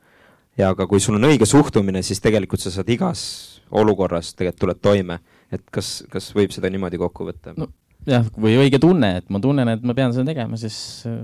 ja 0.59 0.73
aga 0.75 0.87
kui 0.91 0.99
sul 1.01 1.19
on 1.19 1.27
õige 1.29 1.47
suhtumine, 1.47 2.03
siis 2.03 2.23
tegelikult 2.23 2.63
sa 2.63 2.73
saad 2.75 2.91
igas 2.91 3.23
olukorras 3.71 4.33
tegelikult 4.35 4.63
tuled 4.63 4.83
toime 4.83 5.19
et 5.55 5.63
kas, 5.75 6.01
kas 6.13 6.31
võib 6.37 6.55
seda 6.55 6.71
niimoodi 6.73 7.01
kokku 7.01 7.29
võtta 7.29 7.55
no,? 7.59 7.71
jah, 8.09 8.27
või 8.39 8.57
õige 8.61 8.81
tunne, 8.83 9.17
et 9.21 9.31
ma 9.33 9.41
tunnen, 9.43 9.71
et 9.73 9.85
ma 9.87 9.95
pean 9.97 10.15
seda 10.15 10.29
tegema, 10.31 10.59
siis 10.61 10.79
äh, 11.09 11.19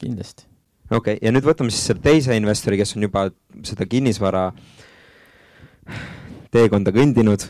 kindlasti. 0.00 0.48
okei 0.90 1.18
okay., 1.18 1.22
ja 1.22 1.32
nüüd 1.34 1.46
võtame 1.48 1.72
siis 1.74 1.86
selle 1.90 2.04
teise 2.04 2.36
investori, 2.38 2.80
kes 2.80 2.96
on 2.96 3.08
juba 3.08 3.28
seda 3.66 3.88
kinnisvara 3.88 4.48
teekonda 6.54 6.92
kõndinud, 6.94 7.46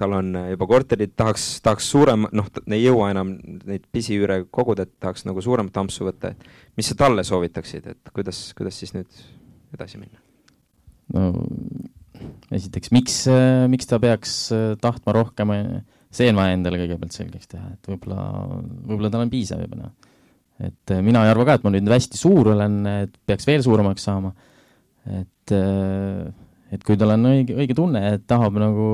tal 0.00 0.16
on 0.16 0.32
juba 0.52 0.68
korterid, 0.68 1.12
tahaks, 1.16 1.46
tahaks 1.64 1.88
suurem, 1.92 2.24
noh, 2.36 2.48
ei 2.72 2.82
jõua 2.82 3.10
enam 3.12 3.34
neid 3.68 3.84
pisiüüre 3.92 4.42
koguda, 4.52 4.88
et 4.88 4.96
tahaks 5.02 5.26
nagu 5.28 5.44
suuremat 5.44 5.76
ampsu 5.82 6.08
võtta, 6.08 6.32
et 6.32 6.76
mis 6.80 6.88
sa 6.88 6.96
talle 7.04 7.24
soovitaksid, 7.26 7.92
et 7.92 8.12
kuidas, 8.16 8.50
kuidas 8.56 8.80
siis 8.80 8.96
nüüd 8.96 9.24
edasi 9.76 10.00
minna? 10.00 10.20
no 11.10 11.32
esiteks, 12.54 12.92
miks, 12.94 13.16
miks 13.70 13.88
ta 13.88 13.98
peaks 14.02 14.34
äh, 14.54 14.74
tahtma 14.80 15.14
rohkem, 15.16 15.52
see 16.14 16.30
on 16.32 16.40
vaja 16.40 16.56
endale 16.56 16.80
kõigepealt 16.82 17.16
selgeks 17.16 17.50
teha, 17.50 17.74
et 17.74 17.90
võib-olla, 17.90 18.22
võib-olla 18.88 19.10
tal 19.12 19.24
on 19.26 19.32
piisav 19.32 19.62
juba 19.64 19.80
noh. 19.80 19.92
et 20.66 20.94
äh, 20.94 21.02
mina 21.06 21.24
ei 21.26 21.34
arva 21.34 21.48
ka, 21.48 21.58
et 21.58 21.66
ma 21.66 21.74
nüüd 21.74 21.90
hästi 21.90 22.20
suur 22.20 22.52
olen, 22.54 22.80
et 23.06 23.20
peaks 23.28 23.48
veel 23.48 23.64
suuremaks 23.66 24.08
saama. 24.08 24.32
et, 25.06 25.54
äh, 25.56 26.24
et 26.74 26.86
kui 26.86 26.98
tal 27.00 27.16
on 27.16 27.30
õige, 27.32 27.56
õige 27.58 27.76
tunne, 27.78 28.02
et 28.16 28.26
tahab 28.30 28.58
nagu 28.62 28.88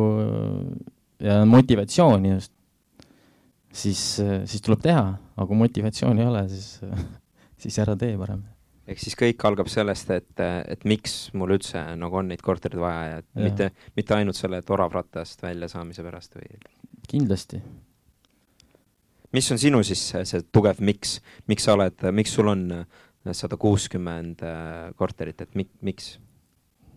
ja 1.23 1.41
motivatsiooni 1.49 2.35
just, 2.35 2.53
siis, 3.73 4.03
siis 4.49 4.65
tuleb 4.65 4.85
teha, 4.85 5.07
aga 5.37 5.49
kui 5.49 5.65
motivatsiooni 5.65 6.25
ei 6.25 6.29
ole, 6.29 6.45
siis, 6.53 6.77
siis 7.65 7.81
ära 7.85 7.97
tee 8.01 8.17
parem 8.21 8.45
ehk 8.87 9.03
siis 9.03 9.17
kõik 9.19 9.43
algab 9.49 9.71
sellest, 9.71 10.11
et, 10.15 10.43
et 10.43 10.85
miks 10.87 11.17
mul 11.35 11.57
üldse 11.57 11.83
nagu 11.99 12.21
on 12.21 12.31
neid 12.31 12.43
korterid 12.45 12.81
vaja 12.81 13.17
ja, 13.17 13.23
ja. 13.23 13.43
mitte, 13.43 13.71
mitte 13.99 14.15
ainult 14.17 14.39
selle 14.39 14.63
toravratast 14.67 15.43
väljasaamise 15.43 16.07
pärast 16.07 16.39
või? 16.39 16.61
kindlasti. 17.07 17.61
mis 19.35 19.51
on 19.55 19.61
sinu 19.63 19.83
siis 19.87 20.05
see 20.15 20.45
tugev 20.55 20.83
miks, 20.85 21.19
miks 21.51 21.67
sa 21.67 21.75
oled, 21.75 22.07
miks 22.15 22.35
sul 22.39 22.53
on 22.53 22.69
sada 23.35 23.59
kuuskümmend 23.59 24.45
äh, 24.47 24.93
korterit, 24.99 25.43
et 25.43 25.59
mik, 25.59 25.73
miks? 25.87 26.17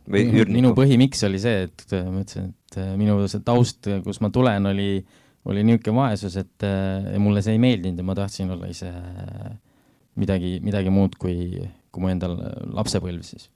või 0.10 0.28
üürniku? 0.28 0.58
minu 0.60 0.76
põhimiks 0.78 1.26
oli 1.26 1.42
see, 1.42 1.66
et 1.70 1.98
ma 2.06 2.22
ütlesin, 2.22 2.52
et 2.54 2.78
äh, 2.82 2.94
minu 3.00 3.18
see 3.30 3.42
taust, 3.46 3.90
kus 4.06 4.22
ma 4.22 4.30
tulen, 4.34 4.70
oli, 4.70 4.92
oli 5.50 5.66
niisugune 5.66 6.04
vaesus, 6.04 6.38
et 6.42 6.68
äh, 6.68 7.18
mulle 7.22 7.42
see 7.46 7.58
ei 7.58 7.64
meeldinud 7.66 8.02
ja 8.02 8.06
ma 8.06 8.18
tahtsin 8.18 8.54
olla 8.54 8.70
ise 8.70 8.94
midagi, 10.20 10.58
midagi 10.66 10.94
muud 10.94 11.18
kui 11.22 11.62
kui 11.92 12.04
mu 12.04 12.12
endal 12.12 12.38
lapsepõlv 12.76 13.24
siis. 13.26 13.50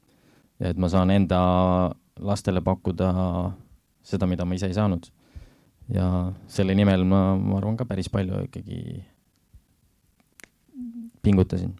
et 0.59 0.77
ma 0.77 0.89
saan 0.89 1.11
enda 1.11 1.39
lastele 2.19 2.61
pakkuda 2.61 3.13
seda, 4.03 4.27
mida 4.29 4.45
ma 4.45 4.55
ise 4.55 4.69
ei 4.69 4.77
saanud. 4.77 5.07
ja 5.93 6.07
selle 6.47 6.75
nimel 6.75 7.03
ma, 7.03 7.35
ma 7.35 7.57
arvan 7.57 7.77
ka 7.77 7.85
päris 7.85 8.09
palju 8.09 8.45
ikkagi 8.47 9.03
pingutasin. 11.23 11.73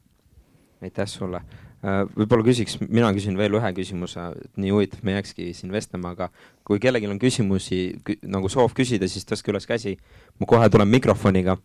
aitäh 0.81 1.07
sulle. 1.07 1.39
Äh, 1.83 2.01
võib-olla 2.15 2.43
küsiks, 2.48 2.77
mina 2.88 3.10
küsin 3.15 3.38
veel 3.39 3.55
ühe 3.55 3.69
küsimuse, 3.75 4.24
nii 4.60 4.72
huvitav, 4.72 5.01
me 5.03 5.17
jääkski 5.17 5.50
siin 5.55 5.72
vestlema, 5.72 6.13
aga 6.15 6.29
kui 6.67 6.79
kellelgi 6.79 7.10
on 7.12 7.19
küsimusi, 7.19 7.79
nagu 8.24 8.51
soov 8.51 8.75
küsida, 8.75 9.07
siis 9.12 9.27
tõstke 9.27 9.51
üles 9.51 9.67
käsi. 9.67 9.98
ma 10.39 10.48
kohe 10.48 10.69
tulen 10.69 10.88
mikrofoniga. 10.88 11.57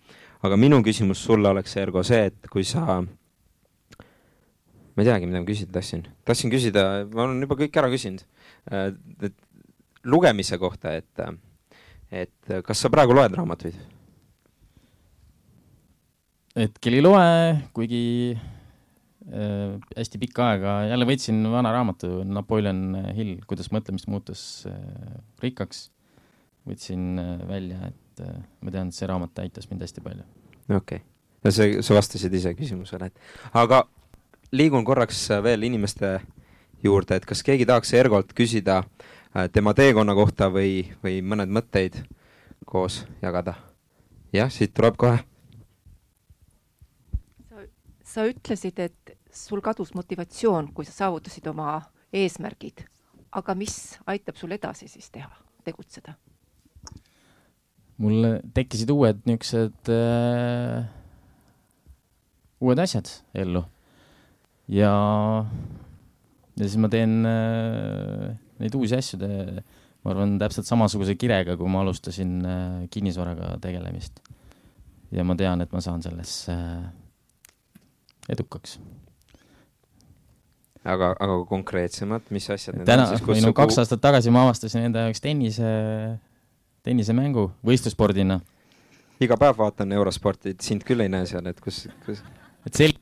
aga 0.43 0.57
minu 0.57 0.83
küsimus 0.83 1.23
sulle 1.25 1.49
oleks, 1.49 1.77
Ergo, 1.77 2.03
see, 2.03 2.31
et 2.31 2.51
kui 2.51 2.65
sa 2.65 3.03
ma 4.99 5.05
ei 5.05 5.07
teagi, 5.07 5.29
mida 5.31 5.39
ma 5.39 5.47
küsida 5.47 5.77
tahtsin. 5.79 6.09
tahtsin 6.27 6.51
küsida, 6.51 6.89
ma 7.13 7.29
olen 7.29 7.45
juba 7.47 7.55
kõik 7.61 7.77
ära 7.79 7.91
küsinud. 7.93 8.25
Äh, 8.73 8.89
et 9.31 9.39
lugemise 10.03 10.59
kohta, 10.59 10.97
et, 10.99 11.23
et 12.11 12.59
kas 12.67 12.83
sa 12.83 12.91
praegu 12.91 13.15
loed 13.15 13.39
raamatuid? 13.39 13.79
hetkel 16.59 16.97
ei 16.99 17.03
loe, 17.05 17.27
kuigi 17.77 18.03
äh, 18.35 19.77
hästi 19.95 20.21
pikka 20.23 20.49
aega 20.55 20.73
jälle 20.91 21.07
võtsin 21.09 21.45
vana 21.53 21.73
raamatu 21.75 22.25
Napoleon 22.27 22.83
Hill, 23.15 23.37
kuidas 23.47 23.71
mõtlemist 23.75 24.11
muutus 24.11 24.43
äh, 24.67 24.81
rikkaks. 25.45 25.89
võtsin 26.69 27.21
äh, 27.23 27.37
välja, 27.49 27.93
et 27.93 28.25
äh, 28.25 28.41
ma 28.65 28.75
tean, 28.75 28.91
et 28.91 28.99
see 28.99 29.07
raamat 29.07 29.45
aitas 29.45 29.71
mind 29.71 29.87
hästi 29.87 30.03
palju. 30.03 30.27
okei 30.67 30.81
okay., 30.81 31.05
no 31.45 31.55
see, 31.55 31.79
sa 31.87 31.95
vastasid 31.95 32.35
ise 32.35 32.57
küsimusele, 32.59 33.13
et 33.13 33.55
aga 33.63 33.85
liigun 34.53 34.85
korraks 34.85 35.31
äh, 35.31 35.43
veel 35.43 35.63
inimeste 35.63 36.19
juurde, 36.85 37.19
et 37.19 37.27
kas 37.27 37.43
keegi 37.45 37.67
tahaks 37.69 37.93
Ergolt 37.95 38.33
küsida 38.37 38.83
äh, 38.83 39.49
tema 39.53 39.75
teekonna 39.75 40.15
kohta 40.15 40.51
või, 40.53 40.87
või 41.05 41.21
mõned 41.23 41.53
mõtteid 41.53 42.03
koos 42.67 43.05
jagada? 43.23 43.55
jah, 44.33 44.51
siit 44.53 44.75
tuleb 44.77 44.97
kohe. 45.01 45.19
sa 48.09 48.25
ütlesid, 48.25 48.79
et 48.81 49.19
sul 49.33 49.61
kadus 49.61 49.93
motivatsioon, 49.95 50.73
kui 50.73 50.85
sa 50.89 50.93
saavutasid 51.05 51.47
oma 51.47 51.83
eesmärgid, 52.13 52.87
aga 53.33 53.55
mis 53.55 53.99
aitab 54.07 54.37
sul 54.41 54.53
edasi 54.57 54.89
siis 54.89 55.11
teha, 55.11 55.31
tegutseda? 55.65 56.17
mul 57.99 58.39
tekkisid 58.55 58.91
uued 58.95 59.25
niisugused 59.27 59.91
äh, 59.91 60.87
uued 62.61 62.79
asjad 62.79 63.11
ellu. 63.35 63.65
Ja, 64.69 64.93
ja 66.57 66.65
siis 66.65 66.79
ma 66.81 66.91
teen 66.93 67.19
äh, 67.29 68.37
neid 68.63 68.79
uusi 68.79 68.99
asju, 68.99 69.21
ma 69.23 70.15
arvan, 70.15 70.37
täpselt 70.43 70.69
samasuguse 70.69 71.17
kirega, 71.19 71.57
kui 71.61 71.71
ma 71.71 71.83
alustasin 71.85 72.39
äh, 72.45 72.79
kinnisvaraga 72.93 73.57
tegelemist. 73.65 74.23
ja 75.15 75.25
ma 75.25 75.37
tean, 75.37 75.65
et 75.65 75.73
ma 75.73 75.81
saan 75.85 76.03
selles 76.05 76.41
äh, 76.53 76.89
edukaks 78.29 78.79
aga, 80.89 81.13
aga 81.17 81.39
konkreetsemalt, 81.49 82.31
mis 82.35 82.47
asjad 82.53 82.79
need 82.79 82.89
täna, 82.89 83.09
on 83.09 83.17
siis? 83.17 83.27
või 83.27 83.43
no 83.45 83.53
kaks 83.57 83.81
aastat 83.83 84.03
tagasi 84.05 84.33
ma 84.35 84.45
avastasin 84.47 84.87
enda 84.89 85.07
jaoks 85.07 85.23
tennise, 85.25 85.73
tennisemängu 86.87 87.49
võistlusspordina. 87.67 88.41
iga 89.21 89.39
päev 89.41 89.59
vaatan 89.59 89.93
eurosporti, 89.97 90.55
sind 90.63 90.87
küll 90.87 91.05
ei 91.05 91.13
näe 91.13 91.27
seal, 91.31 91.47
et 91.51 91.61
kus, 91.65 91.87
kus? 92.07 92.23
et 92.67 92.79
sel-, 92.79 92.97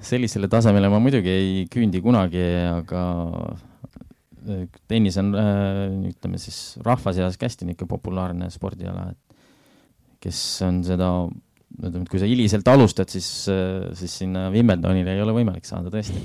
sellisele 0.00 0.48
tasemele 0.50 0.88
ma 0.90 1.00
muidugi 1.02 1.32
ei 1.32 1.50
küündi 1.70 2.00
kunagi, 2.04 2.42
aga 2.70 3.02
äh, 4.46 4.64
tennis 4.90 5.18
on, 5.20 5.32
äh, 5.36 5.82
ütleme 6.12 6.40
siis 6.40 6.78
rahva 6.86 7.12
seas 7.16 7.38
hästi 7.40 7.68
niisugune 7.68 7.90
populaarne 7.90 8.50
spordiala, 8.52 9.10
et 9.12 10.18
kes 10.24 10.40
on 10.66 10.82
seda, 10.86 11.10
ütleme, 11.80 12.04
et 12.04 12.12
kui 12.12 12.22
sa 12.22 12.30
hiliselt 12.30 12.68
alustad, 12.72 13.10
siis, 13.12 13.28
äh, 13.52 13.90
siis 13.98 14.20
sinna 14.22 14.48
Wimbledonile 14.54 15.16
ei 15.16 15.24
ole 15.24 15.36
võimalik 15.36 15.68
saada 15.68 15.92
tõesti. 15.92 16.24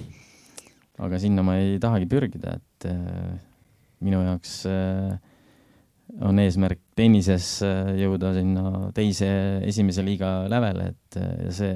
aga 1.05 1.19
sinna 1.19 1.43
ma 1.43 1.57
ei 1.59 1.75
tahagi 1.83 2.07
pürgida, 2.07 2.53
et 2.55 2.85
minu 4.05 4.21
jaoks 4.23 4.61
on 6.23 6.39
eesmärk 6.39 6.79
tennises 6.95 7.57
jõuda 7.99 8.31
sinna 8.37 8.93
teise, 8.95 9.27
esimese 9.67 10.05
liiga 10.07 10.45
lävele, 10.47 10.93
et 10.93 11.17
see 11.51 11.73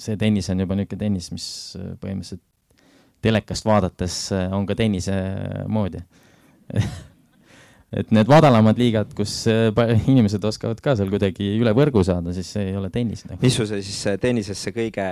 see 0.00 0.18
tennis 0.20 0.50
on 0.52 0.62
juba 0.62 0.76
niisugune 0.78 1.00
tennis, 1.00 1.30
mis 1.34 1.46
äh, 1.78 1.94
põhimõtteliselt 2.00 2.42
telekast 3.22 3.66
vaadates 3.68 4.18
äh, 4.34 4.52
on 4.54 4.66
ka 4.68 4.76
tennise 4.78 5.14
moodi 5.70 6.00
et 8.00 8.12
need 8.14 8.30
madalamad 8.30 8.80
liigad, 8.80 9.12
kus 9.16 9.34
äh, 9.50 9.70
inimesed 10.10 10.44
oskavad 10.48 10.80
ka 10.84 10.96
seal 10.98 11.12
kuidagi 11.12 11.52
üle 11.58 11.74
võrgu 11.76 12.04
saada, 12.06 12.34
siis 12.36 12.50
see 12.56 12.70
ei 12.70 12.76
ole 12.78 12.90
tennis 12.94 13.26
nagu.. 13.28 13.40
mis 13.44 13.58
su 13.58 13.68
see 13.68 13.82
siis 13.86 14.20
tennisesse 14.22 14.74
kõige, 14.74 15.08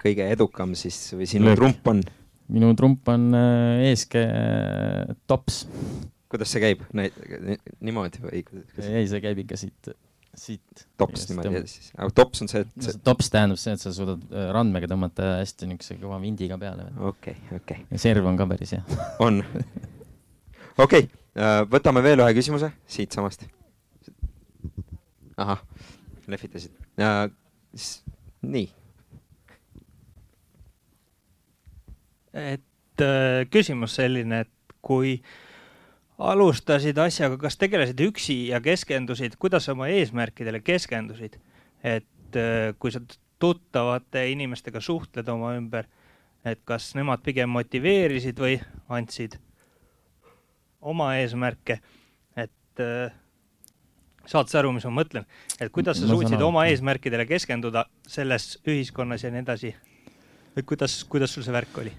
kõige 0.00 0.28
edukam 0.36 0.76
siis 0.78 1.00
või 1.16 1.30
sinu 1.30 1.50
Löök. 1.50 1.62
trump 1.62 1.92
on? 1.94 2.02
minu 2.48 2.72
trump 2.76 3.08
on 3.12 3.30
eeskee 3.84 4.28
tops. 5.28 5.64
kuidas 6.32 6.52
see 6.52 6.64
käib, 6.64 6.84
niimoodi 6.94 8.24
või? 8.24 8.44
ei, 8.84 9.08
see 9.08 9.24
käib 9.24 9.44
ikka 9.44 9.60
siit 9.60 9.96
siit. 10.40 10.84
tops 11.00 11.26
niimoodi 11.28 11.62
siis, 11.70 11.90
aga 11.96 12.08
tops 12.16 12.42
on 12.44 12.50
see, 12.50 12.62
et 12.64 12.86
see 12.86 13.00
tops 13.04 13.30
tähendab 13.32 13.60
see, 13.60 13.74
et 13.76 13.82
sa 13.82 13.92
suudad 13.94 14.22
äh, 14.32 14.48
randmega 14.54 14.90
tõmmata 14.90 15.34
hästi 15.38 15.68
niisuguse 15.70 15.98
kõva 16.02 16.20
vindiga 16.22 16.58
peale. 16.60 16.88
okei, 17.10 17.36
okei. 17.58 17.84
ja 17.90 18.02
serv 18.02 18.28
on 18.30 18.38
ka 18.40 18.48
päris 18.50 18.74
hea. 18.76 18.98
on. 19.26 19.42
okei 19.42 21.06
okay., 21.06 21.08
äh, 21.38 21.62
võtame 21.70 22.04
veel 22.06 22.24
ühe 22.24 22.36
küsimuse 22.38 22.70
siitsamast. 22.98 23.46
ahah, 25.36 25.64
lehvitasid 26.26 26.74
uh,. 27.02 27.26
nii. 28.42 28.70
et 32.54 33.04
äh, 33.04 33.44
küsimus 33.50 33.98
selline, 33.98 34.46
et 34.46 34.78
kui 34.84 35.18
äh, 35.18 35.36
alustasid 36.18 36.98
asjaga, 36.98 37.38
kas 37.38 37.56
tegelesid 37.58 38.00
üksi 38.08 38.38
ja 38.50 38.60
keskendusid, 38.62 39.38
kuidas 39.38 39.68
oma 39.70 39.88
eesmärkidele 39.94 40.60
keskendusid? 40.66 41.38
et 41.84 42.36
äh, 42.36 42.74
kui 42.78 42.90
sa 42.90 42.98
tuttavate 43.38 44.24
inimestega 44.32 44.80
suhtled 44.82 45.28
oma 45.30 45.52
ümber, 45.54 45.86
et 46.42 46.58
kas 46.66 46.90
nemad 46.98 47.22
pigem 47.22 47.52
motiveerisid 47.54 48.40
või 48.42 48.56
andsid 48.90 49.36
oma 50.82 51.12
eesmärke, 51.20 51.78
et 52.34 52.82
äh, 52.82 53.14
saad 54.26 54.50
sa 54.50 54.58
aru, 54.58 54.72
mis 54.74 54.88
ma 54.90 54.96
mõtlen, 54.98 55.28
et 55.60 55.70
kuidas 55.70 56.00
sa 56.02 56.10
suutsid 56.10 56.42
oma 56.42 56.66
eesmärkidele 56.72 57.28
keskenduda 57.30 57.86
selles 58.10 58.56
ühiskonnas 58.66 59.22
ja 59.22 59.30
nii 59.30 59.44
edasi? 59.46 59.74
et 60.56 60.66
kuidas, 60.66 61.04
kuidas 61.06 61.30
sul 61.30 61.46
see 61.46 61.54
värk 61.54 61.78
oli? 61.84 61.94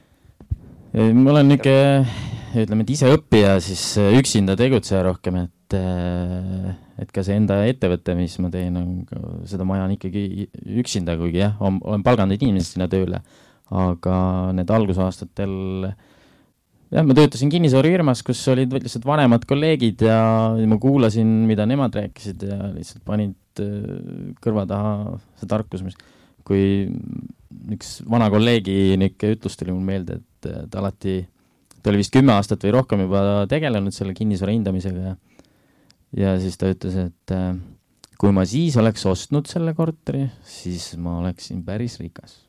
ma 0.92 1.32
olen 1.32 1.54
niisugune 1.54 2.39
ütleme, 2.58 2.86
et 2.86 2.94
ise 2.94 3.10
õppija, 3.14 3.58
siis 3.64 3.84
äh, 4.02 4.14
üksinda 4.20 4.56
tegutseja 4.60 5.02
rohkem, 5.06 5.42
et, 5.46 5.76
äh, 5.78 6.72
et 7.02 7.12
ka 7.14 7.24
see 7.26 7.38
enda 7.40 7.62
ettevõte, 7.70 8.16
mis 8.18 8.36
ma 8.44 8.52
teen, 8.54 8.78
on, 8.80 9.46
seda 9.50 9.68
ma 9.68 9.78
ajan 9.78 9.96
ikkagi 9.96 10.50
üksinda, 10.82 11.18
kuigi 11.20 11.44
jah, 11.44 11.58
olen 11.62 12.06
palganud 12.06 12.40
inimesed 12.40 12.78
sinna 12.78 12.90
tööle, 12.92 13.22
aga 13.70 14.16
need 14.58 14.72
algusaastatel 14.74 15.56
jah, 15.90 17.06
ma 17.06 17.18
töötasin 17.18 17.52
kinnisvarafirmas, 17.54 18.24
kus 18.26 18.42
olid 18.52 18.74
lihtsalt 18.74 19.06
vanemad 19.08 19.46
kolleegid 19.50 20.06
ja 20.10 20.20
ma 20.58 20.80
kuulasin, 20.82 21.34
mida 21.50 21.68
nemad 21.70 21.98
rääkisid 22.02 22.46
ja 22.50 22.62
lihtsalt 22.74 23.06
panid 23.08 23.64
äh, 23.64 24.32
kõrva 24.44 24.66
taha 24.70 24.94
see 25.42 25.50
tarkus, 25.50 25.86
mis, 25.86 26.00
kui 26.48 26.64
üks 27.74 28.00
vana 28.10 28.30
kolleegi 28.34 28.96
niisugune 28.98 29.36
ütlus 29.38 29.60
tuli 29.60 29.76
mul 29.76 29.86
meelde, 29.86 30.18
et 30.18 30.50
ta 30.72 30.82
alati 30.82 31.22
ta 31.90 31.94
oli 31.94 32.04
vist 32.04 32.14
kümme 32.14 32.36
aastat 32.38 32.62
või 32.62 32.76
rohkem 32.76 33.02
juba 33.08 33.48
tegelenud 33.50 33.96
selle 33.96 34.14
kinnisvara 34.14 34.54
hindamisega 34.54 35.08
ja 35.08 35.16
ja 36.18 36.36
siis 36.42 36.58
ta 36.58 36.70
ütles, 36.70 36.96
et 37.10 37.34
äh, 37.34 37.56
kui 38.22 38.34
ma 38.36 38.46
siis 38.50 38.78
oleks 38.78 39.06
ostnud 39.10 39.50
selle 39.50 39.74
korteri, 39.78 40.28
siis 40.46 40.92
ma 41.02 41.18
oleksin 41.24 41.64
päris 41.66 42.00
rikas. 42.02 42.46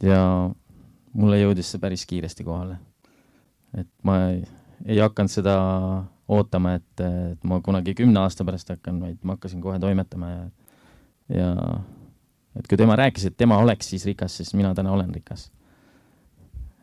ja 0.00 0.22
mulle 1.12 1.40
jõudis 1.40 1.72
see 1.72 1.82
päris 1.82 2.06
kiiresti 2.08 2.44
kohale. 2.44 2.78
et 3.76 3.90
ma 4.02 4.16
ei, 4.30 4.42
ei 4.86 4.98
hakanud 4.98 5.32
seda 5.32 5.56
ootama, 6.30 6.78
et, 6.78 7.04
et 7.04 7.44
ma 7.44 7.60
kunagi 7.60 7.94
kümne 7.98 8.20
aasta 8.20 8.44
pärast 8.44 8.72
hakkan, 8.72 9.00
vaid 9.02 9.20
ma 9.22 9.36
hakkasin 9.36 9.60
kohe 9.60 9.78
toimetama 9.82 10.30
ja, 10.30 10.42
ja 11.36 11.54
et 12.56 12.68
kui 12.68 12.78
tema 12.80 12.96
rääkis, 12.96 13.28
et 13.28 13.36
tema 13.36 13.58
oleks 13.60 13.92
siis 13.92 14.08
rikas, 14.08 14.36
siis 14.40 14.54
mina 14.54 14.72
täna 14.74 14.92
olen 14.96 15.12
rikas 15.14 15.50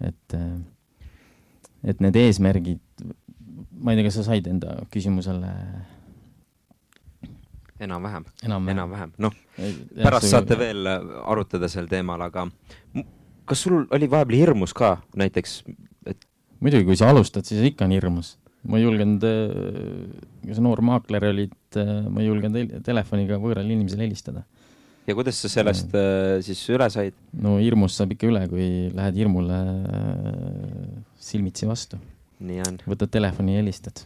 et, 0.03 0.33
äh, 0.33 0.57
et 1.87 2.01
need 2.03 2.17
eesmärgid, 2.19 2.81
ma 3.77 3.93
ei 3.93 3.99
tea, 3.99 4.07
kas 4.07 4.19
sa 4.19 4.25
said 4.29 4.47
enda 4.49 4.79
küsimusele 4.93 5.51
enam-vähem. 7.83 8.25
Enam, 8.47 8.71
enam-vähem, 8.73 9.13
noh, 9.21 9.35
pärast 9.99 10.31
saate 10.31 10.57
veel 10.59 10.89
äh, 10.89 11.13
arutada 11.29 11.69
sel 11.71 11.89
teemal, 11.91 12.23
aga 12.27 12.47
kas 13.47 13.63
sul 13.63 13.85
oli 13.93 14.09
vahepeal 14.11 14.47
hirmus 14.47 14.73
ka 14.77 14.97
näiteks, 15.17 15.61
et 16.09 16.27
muidugi, 16.59 16.87
kui 16.89 16.99
sa 16.99 17.11
alustad, 17.13 17.47
siis 17.47 17.63
ikka 17.71 17.87
on 17.87 17.95
hirmus. 17.95 18.35
ma 18.67 18.79
ei 18.79 18.83
julgenud, 18.83 19.23
äh, 19.23 20.21
kui 20.43 20.57
sa 20.57 20.63
noor 20.65 20.81
maakler 20.83 21.29
olid, 21.29 21.57
ma 21.77 22.23
ei 22.23 22.27
julgenud 22.27 22.79
telefoniga 22.83 23.37
võõrale 23.39 23.69
inimesele 23.69 24.07
helistada 24.07 24.43
ja 25.07 25.15
kuidas 25.15 25.39
sa 25.41 25.49
sellest 25.51 25.93
äh, 25.95 26.37
siis 26.45 26.61
üle 26.73 26.89
said? 26.91 27.15
no 27.39 27.55
hirmust 27.61 27.99
saab 27.99 28.13
ikka 28.15 28.27
üle, 28.29 28.43
kui 28.51 28.67
lähed 28.95 29.19
hirmule 29.21 29.59
äh, 29.87 30.89
silmitsi 31.29 31.69
vastu. 31.69 31.99
nii 32.39 32.63
on. 32.67 32.81
võtad 32.87 33.13
telefoni 33.13 33.55
ja 33.55 33.63
helistad. 33.63 34.03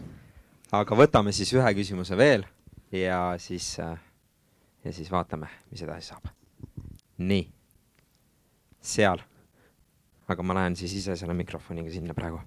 aga 0.71 0.97
võtame 0.97 1.33
siis 1.35 1.53
ühe 1.57 1.73
küsimuse 1.79 2.17
veel 2.19 2.45
ja 2.93 3.23
siis 3.41 3.73
äh,, 3.81 3.97
ja 4.85 4.93
siis 4.93 5.11
vaatame, 5.11 5.49
mis 5.71 5.83
edasi 5.87 6.13
saab. 6.13 6.29
nii, 7.17 7.47
seal. 8.93 9.25
aga 10.31 10.45
ma 10.45 10.61
lähen 10.61 10.77
siis 10.79 10.95
ise 11.01 11.17
selle 11.17 11.35
mikrofoniga 11.37 11.91
sinna 11.93 12.15
praegu 12.17 12.43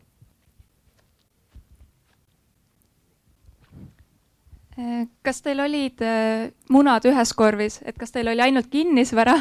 kas 5.22 5.42
teil 5.44 5.62
olid 5.62 6.02
äh, 6.02 6.48
munad 6.72 7.04
ühes 7.06 7.32
korvis, 7.36 7.78
et 7.86 7.98
kas 7.98 8.10
teil 8.14 8.28
oli 8.32 8.42
ainult 8.42 8.70
kinnisvara 8.72 9.36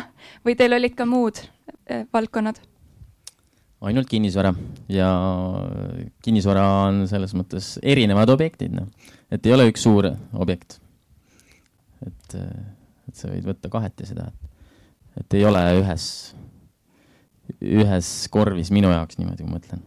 või 0.45 0.55
teil 0.59 0.75
olid 0.77 0.93
ka 0.97 1.07
muud 1.09 1.41
äh, 1.41 2.05
valdkonnad? 2.13 2.59
ainult 3.83 4.07
kinnisvara 4.07 4.53
ja 4.93 5.09
kinnisvara 6.23 6.63
on 6.85 7.01
selles 7.09 7.33
mõttes 7.35 7.73
erinevad 7.81 8.29
objektid, 8.31 8.71
noh, 8.77 8.87
et 9.33 9.43
ei 9.43 9.55
ole 9.55 9.65
üks 9.71 9.83
suur 9.83 10.07
objekt. 10.31 10.79
et, 12.05 12.37
äh, 12.37 12.53
et 13.09 13.17
sa 13.17 13.31
võid 13.31 13.49
võtta 13.49 13.73
kaheti 13.73 14.07
seda, 14.07 14.29
et, 14.29 14.69
et 15.23 15.39
ei 15.39 15.47
ole 15.49 15.65
ühes, 15.81 16.05
ühes 17.59 18.13
korvis 18.31 18.71
minu 18.71 18.93
jaoks 18.93 19.17
niimoodi, 19.17 19.49
ma 19.49 19.57
mõtlen. 19.57 19.83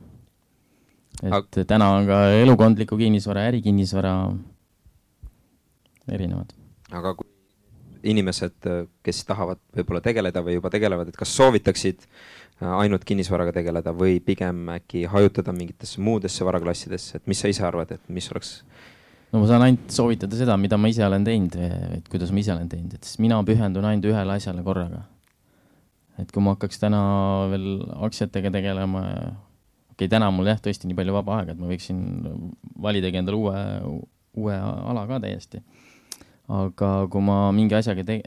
et 1.23 1.33
Aga... 1.33 1.65
täna 1.65 1.95
on 1.95 2.11
ka 2.11 2.21
elukondliku 2.43 2.99
kinnisvara, 2.99 3.47
ärikinnisvara 3.53 4.19
erinevad. 6.13 6.53
aga 6.93 7.15
kui 7.19 7.29
inimesed, 8.07 8.67
kes 9.03 9.23
tahavad 9.27 9.59
võib-olla 9.75 10.01
tegeleda 10.05 10.43
või 10.45 10.59
juba 10.59 10.71
tegelevad, 10.71 11.09
et 11.11 11.17
kas 11.19 11.33
soovitaksid 11.35 12.05
äh, 12.07 12.71
ainult 12.77 13.05
kinnisvaraga 13.09 13.55
tegeleda 13.57 13.95
või 13.97 14.21
pigem 14.25 14.69
äkki 14.77 15.07
hajutada 15.11 15.55
mingitesse 15.57 16.03
muudesse 16.05 16.47
varaklassidesse, 16.47 17.19
et 17.19 17.27
mis 17.27 17.41
sa 17.43 17.51
ise 17.51 17.65
arvad, 17.67 17.97
et 17.97 18.13
mis 18.13 18.31
oleks 18.31 18.61
no 19.33 19.43
ma 19.43 19.49
saan 19.51 19.65
ainult 19.67 19.93
soovitada 19.93 20.39
seda, 20.39 20.57
mida 20.61 20.79
ma 20.81 20.91
ise 20.93 21.05
olen 21.07 21.27
teinud, 21.27 21.57
et 21.99 22.09
kuidas 22.13 22.33
ma 22.33 22.43
ise 22.43 22.55
olen 22.55 22.71
teinud, 22.73 22.97
et 22.97 23.07
siis 23.07 23.21
mina 23.23 23.39
pühendun 23.47 23.87
ainult 23.89 24.09
ühele 24.13 24.37
asjale 24.39 24.65
korraga. 24.67 25.05
et 26.17 26.31
kui 26.33 26.41
ma 26.41 26.55
hakkaks 26.55 26.81
täna 26.81 27.01
veel 27.53 27.67
aktsiatega 28.07 28.53
tegelema, 28.55 29.03
okei 29.93 30.07
okay,, 30.07 30.13
täna 30.13 30.31
mul 30.33 30.49
jah, 30.49 30.61
tõesti 30.63 30.89
nii 30.89 30.97
palju 30.97 31.17
vaba 31.19 31.41
aega, 31.41 31.53
et 31.53 31.61
ma 31.61 31.69
võiksin 31.69 31.99
validagi 32.83 33.21
endale 33.21 33.37
uue, 33.37 33.65
uue 34.37 34.57
ala 34.57 35.05
ka 35.11 35.21
täiesti. 35.27 35.61
Aga 36.49 36.91
kui 37.11 37.23
ma 37.27 37.51
mingi 37.53 37.75
asjaga 37.75 38.05
te 38.07 38.21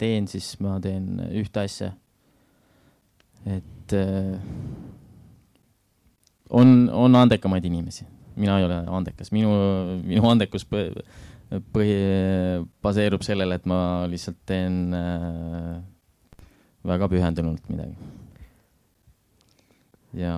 teen, 0.00 0.28
siis 0.30 0.54
ma 0.64 0.78
teen 0.80 1.20
ühte 1.30 1.64
asja. 1.66 1.92
et 3.46 3.92
on, 6.50 6.88
on 6.90 7.14
andekamaid 7.14 7.64
inimesi 7.64 8.06
mina 8.36 8.58
ei 8.60 8.66
ole 8.68 8.78
andekas, 8.92 9.32
minu, 9.32 9.50
minu 10.04 10.28
andekus 10.28 10.66
põhi, 10.68 11.96
baseerub 12.84 13.24
sellele, 13.24 13.58
et 13.58 13.66
ma 13.68 13.78
lihtsalt 14.10 14.38
teen 14.48 14.94
äh, 14.96 15.76
väga 16.86 17.08
pühendunult 17.12 17.70
midagi. 17.72 17.96
ja 20.16 20.36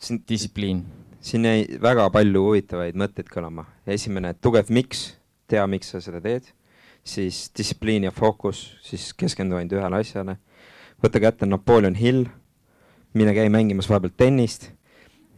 siin, 0.00 0.22
distsipliin. 0.28 0.84
siin 1.20 1.44
jäi 1.44 1.66
väga 1.82 2.08
palju 2.14 2.44
huvitavaid 2.46 2.98
mõtteid 2.98 3.30
kõlama. 3.32 3.66
esimene, 3.86 4.34
tugev 4.34 4.70
miks, 4.70 5.17
tea, 5.48 5.64
miks 5.70 5.92
sa 5.92 6.00
seda 6.04 6.20
teed, 6.24 6.50
siis 7.06 7.48
distsipliin 7.56 8.08
ja 8.08 8.12
fookus, 8.14 8.76
siis 8.84 9.10
keskendu 9.18 9.58
ainult 9.58 9.76
ühele 9.78 10.02
asjale. 10.02 10.36
võta 11.02 11.20
kätte 11.22 11.46
Napoleon 11.46 11.94
Hill, 11.94 12.26
mine 13.14 13.34
käi 13.34 13.48
mängimas 13.52 13.88
vahepeal 13.88 14.14
tennist. 14.16 14.72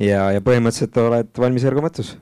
Ja, 0.01 0.31
ja 0.33 0.41
põhimõtteliselt 0.41 0.97
oled 0.97 1.33
valmis 1.37 1.65
ergomatus. 1.69 2.15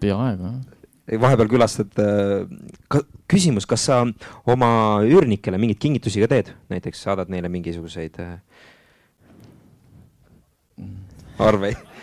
peaaegu, 0.00 0.48
jah. 0.48 1.20
Vahepeal 1.20 1.50
külastad 1.52 1.98
äh, 2.00 3.02
küsimus, 3.28 3.66
kas 3.68 3.82
sa 3.90 4.00
oma 4.48 4.70
üürnikele 5.04 5.60
mingeid 5.60 5.82
kingitusi 5.82 6.22
ka 6.22 6.30
teed, 6.32 6.54
näiteks 6.72 7.02
saadad 7.04 7.28
neile 7.28 7.50
mingisuguseid 7.52 8.16
äh, 8.24 8.38
arveid 11.38 11.93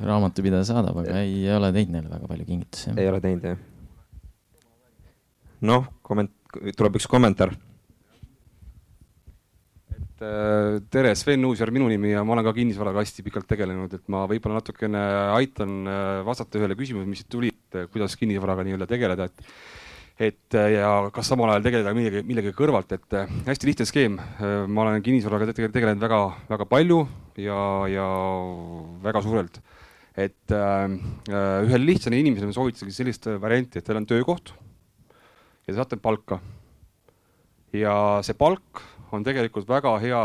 raamatupidaja 0.00 0.66
saadab, 0.68 1.02
aga 1.02 1.22
ei, 1.22 1.44
ei 1.46 1.54
ole 1.56 1.72
teinud 1.74 1.96
neile 1.96 2.12
väga 2.12 2.30
palju 2.30 2.48
kingitusi. 2.48 2.94
ei 2.96 3.08
ole 3.10 3.22
teinud, 3.24 3.48
jah? 3.52 3.64
noh, 5.68 5.88
komment-, 6.06 6.36
tuleb 6.78 7.00
üks 7.00 7.08
kommentaar 7.10 7.56
et 10.18 10.26
äh, 10.26 10.80
tere, 10.90 11.14
Sven 11.14 11.44
Uusjärv 11.46 11.74
minu 11.74 11.88
nimi 11.90 12.10
ja 12.10 12.24
ma 12.26 12.34
olen 12.34 12.46
ka 12.48 12.52
kinnisvaraga 12.56 13.02
hästi 13.04 13.24
pikalt 13.26 13.46
tegelenud, 13.50 13.92
et 13.94 14.04
ma 14.10 14.24
võib-olla 14.30 14.58
natukene 14.58 15.00
aitan 15.36 15.86
äh, 15.86 16.22
vastata 16.26 16.58
ühele 16.58 16.76
küsimusele, 16.78 17.10
mis 17.10 17.22
siit 17.22 17.30
tuli, 17.30 17.52
et 17.52 17.78
äh, 17.78 17.90
kuidas 17.92 18.16
kinnisvaraga 18.18 18.66
nii-öelda 18.66 18.88
tegeleda, 18.90 19.28
et 19.28 19.44
et 20.18 20.50
ja 20.50 20.88
kas 21.14 21.28
samal 21.30 21.52
ajal 21.52 21.62
tegeleda 21.62 21.92
millegi, 21.94 22.24
millegi 22.26 22.50
kõrvalt, 22.58 22.90
et 22.90 23.14
hästi 23.46 23.68
lihtne 23.68 23.84
skeem. 23.86 24.16
ma 24.66 24.82
olen 24.82 24.98
kinnisvaraga 25.06 25.52
tegelenud 25.54 26.02
väga, 26.02 26.18
väga 26.48 26.66
palju 26.66 26.96
ja, 27.38 27.60
ja 27.86 28.06
väga 29.04 29.22
suurelt. 29.22 29.60
Et 30.18 30.54
äh, 30.54 30.88
ühele 31.66 31.84
lihtsale 31.84 32.18
inimesele 32.18 32.50
ma 32.50 32.56
soovitaksin 32.56 32.94
sellist 32.94 33.28
varianti, 33.38 33.78
et 33.78 33.86
teil 33.86 34.00
on 34.00 34.08
töökoht 34.08 34.54
ja 35.68 35.74
te 35.74 35.76
saate 35.76 35.98
palka. 36.00 36.40
ja 37.76 37.94
see 38.24 38.34
palk 38.34 38.80
on 39.12 39.24
tegelikult 39.24 39.68
väga 39.68 39.92
hea 40.00 40.22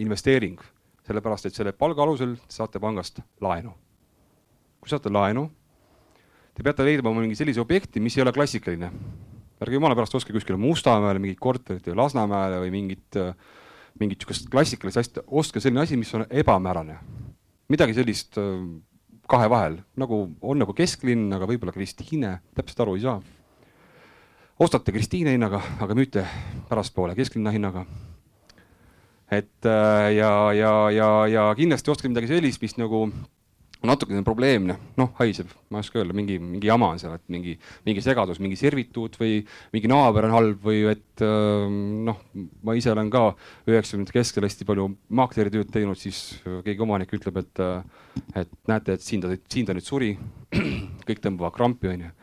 investeering, 0.00 0.56
sellepärast 1.04 1.50
et 1.50 1.56
selle 1.56 1.74
palga 1.76 2.02
alusel 2.04 2.32
saate 2.48 2.80
pangast 2.80 3.20
laenu. 3.44 3.74
kui 4.80 4.88
saate 4.88 5.12
laenu, 5.12 5.50
te 6.56 6.64
peate 6.64 6.84
leidma 6.84 7.12
mingi 7.12 7.36
sellise 7.36 7.60
objekti, 7.60 8.00
mis 8.00 8.16
ei 8.16 8.24
ole 8.24 8.32
klassikaline. 8.32 8.90
ärge 9.60 9.76
jumala 9.76 9.94
pärast 9.94 10.16
ostke 10.16 10.32
kuskile 10.32 10.56
Mustamäele 10.60 11.20
mingit 11.20 11.40
korterit 11.40 11.84
või 11.86 12.00
Lasnamäele 12.00 12.64
või 12.64 12.72
mingit, 12.72 13.20
mingit 14.00 14.24
sihukest 14.24 14.48
klassikalist 14.50 15.00
asja, 15.00 15.22
ostke 15.28 15.60
selline 15.60 15.84
asi, 15.84 15.96
mis 16.00 16.14
on 16.14 16.24
ebamäärane. 16.30 16.98
midagi 17.68 17.94
sellist 18.00 18.40
äh, 18.40 18.64
kahe 19.30 19.48
vahel, 19.50 19.78
nagu 20.00 20.20
on 20.42 20.60
nagu 20.60 20.74
kesklinn, 20.76 21.32
aga 21.32 21.48
võib-olla 21.48 21.72
Kristiine, 21.74 22.38
täpselt 22.56 22.84
aru 22.84 22.96
ei 22.98 23.04
saa. 23.04 23.20
Ostate 24.60 24.92
Kristiine 24.94 25.32
hinnaga, 25.34 25.62
aga 25.82 25.96
müüte 25.98 26.26
pärastpoole 26.68 27.16
kesklinna 27.18 27.50
hinnaga. 27.54 27.86
et 29.30 29.66
äh, 29.66 30.12
ja, 30.14 30.52
ja, 30.52 30.90
ja, 30.90 31.26
ja 31.26 31.54
kindlasti 31.56 31.90
ostke 31.90 32.08
midagi 32.08 32.28
sellist, 32.30 32.62
mis 32.62 32.76
nagu 32.78 33.08
natukene 33.88 34.22
probleemne, 34.26 34.76
noh, 35.00 35.10
haiseb, 35.18 35.50
ma 35.72 35.80
ei 35.80 35.86
oska 35.86 36.00
öelda, 36.00 36.16
mingi, 36.16 36.38
mingi 36.42 36.70
jama 36.70 36.90
on 36.94 37.00
seal, 37.02 37.16
et 37.18 37.24
mingi, 37.32 37.56
mingi 37.86 38.04
segadus, 38.04 38.40
mingi 38.42 38.58
servituut 38.60 39.18
või 39.20 39.40
mingi 39.74 39.90
naaber 39.90 40.28
on 40.28 40.36
halb 40.36 40.68
või 40.68 40.84
et 40.92 41.24
äh, 41.24 41.66
noh, 42.08 42.22
ma 42.64 42.76
ise 42.78 42.92
olen 42.94 43.10
ka 43.12 43.26
üheksakümnendate 43.68 44.18
keskel 44.18 44.48
hästi 44.48 44.68
palju 44.68 44.88
maakleri 45.20 45.52
tööd 45.54 45.72
teinud, 45.74 46.00
siis 46.00 46.40
keegi 46.44 46.86
omanik 46.86 47.12
ütleb, 47.16 47.42
et, 47.44 47.64
et 48.44 48.56
näete, 48.70 48.96
et 48.96 49.04
siin 49.04 49.24
ta, 49.24 49.34
siin 49.50 49.68
ta 49.68 49.76
nüüd 49.76 49.86
suri. 49.86 50.14
kõik 51.08 51.20
tõmbavad 51.20 51.54
krampi, 51.56 51.90
onju 51.90 52.14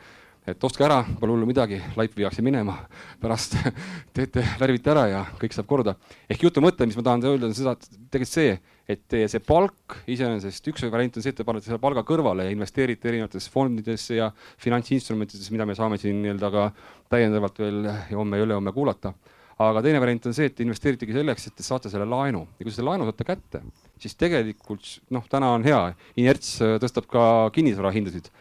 et 0.48 0.64
ostke 0.66 0.84
ära, 0.86 1.02
pole 1.20 1.36
hullu 1.36 1.46
midagi, 1.46 1.78
laip 1.98 2.16
viiakse 2.18 2.42
minema, 2.46 2.80
pärast 3.22 3.56
teete, 4.16 4.44
värvite 4.60 4.94
ära 4.94 5.06
ja 5.12 5.22
kõik 5.40 5.54
saab 5.54 5.70
korda. 5.70 5.96
ehk 6.30 6.48
jutu 6.48 6.64
mõte, 6.64 6.88
mis 6.90 6.98
ma 6.98 7.06
tahan 7.06 7.26
öelda, 7.30 7.50
on 7.50 7.58
seda, 7.58 7.76
tegelikult 8.10 8.34
see, 8.34 8.56
et 8.96 9.04
teie 9.12 9.28
see 9.32 9.42
palk 9.46 9.98
iseenesest, 10.12 10.68
üks 10.72 10.86
variant 10.92 11.20
on 11.20 11.26
see, 11.26 11.34
et 11.34 11.40
te 11.42 11.48
panete 11.48 11.70
selle 11.70 11.82
palga 11.82 12.04
kõrvale 12.08 12.48
ja 12.48 12.54
investeerite 12.54 13.12
erinevatesse 13.12 13.52
fondidesse 13.54 14.18
ja 14.18 14.32
finantsinstrumentidesse, 14.62 15.52
mida 15.56 15.68
me 15.68 15.76
saame 15.78 16.00
siin 16.02 16.22
nii-öelda 16.24 16.52
ka 16.54 16.70
täiendavalt 17.12 17.62
veel 17.62 17.92
homme 18.14 18.40
ja 18.40 18.48
ülehomme 18.48 18.74
kuulata. 18.76 19.14
Aga 19.62 19.84
teine 19.86 20.00
variant 20.02 20.26
on 20.26 20.34
see, 20.34 20.48
et 20.50 20.64
investeeritegi 20.64 21.14
selleks, 21.14 21.46
et 21.48 21.56
te 21.60 21.64
saate 21.66 21.90
selle 21.92 22.08
laenu. 22.10 22.48
Ja 22.58 22.66
kui 22.66 22.74
selle 22.74 22.90
laenu 22.90 23.06
saate 23.06 23.28
kätte, 23.28 23.62
siis 24.02 24.16
tegelikult 24.18 24.88
noh, 25.14 25.28
täna 25.30 25.52
on 25.54 25.68
hea, 25.68 25.84
inerts 26.18 26.56
tõstab 26.82 27.06
ka 27.12 27.24
kinnisvara 27.54 27.94
hindasid 27.94 28.32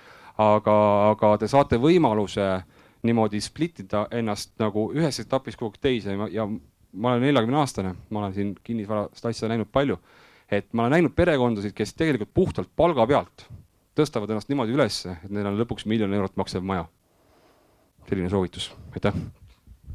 aga, 0.40 0.76
aga 1.12 1.34
te 1.40 1.48
saate 1.50 1.78
võimaluse 1.80 2.46
niimoodi 3.06 3.40
split 3.42 3.84
ida 3.84 4.04
ennast 4.16 4.52
nagu 4.60 4.90
ühest 4.96 5.24
etapist 5.24 5.58
kogu 5.60 5.74
aeg 5.74 5.84
teise. 5.84 6.16
Ja, 6.16 6.28
ja 6.32 6.46
ma 6.92 7.14
olen 7.14 7.26
neljakümne 7.28 7.60
aastane, 7.60 7.94
ma 8.10 8.24
olen 8.24 8.36
siin 8.36 8.54
kinnisvarast 8.64 9.30
asja 9.30 9.50
näinud 9.50 9.70
palju. 9.72 9.98
Et 10.50 10.72
ma 10.72 10.86
olen 10.86 10.98
näinud 10.98 11.14
perekondasid, 11.16 11.74
kes 11.76 11.94
tegelikult 11.94 12.34
puhtalt 12.34 12.70
palga 12.76 13.06
pealt 13.06 13.46
tõstavad 13.98 14.30
ennast 14.32 14.50
niimoodi 14.50 14.74
ülesse, 14.76 15.18
et 15.24 15.34
neil 15.34 15.50
on 15.50 15.58
lõpuks 15.60 15.86
miljon 15.90 16.14
eurot 16.14 16.36
maksev 16.40 16.64
maja. 16.66 16.88
selline 18.10 18.30
soovitus, 18.30 18.72
aitäh 18.94 19.14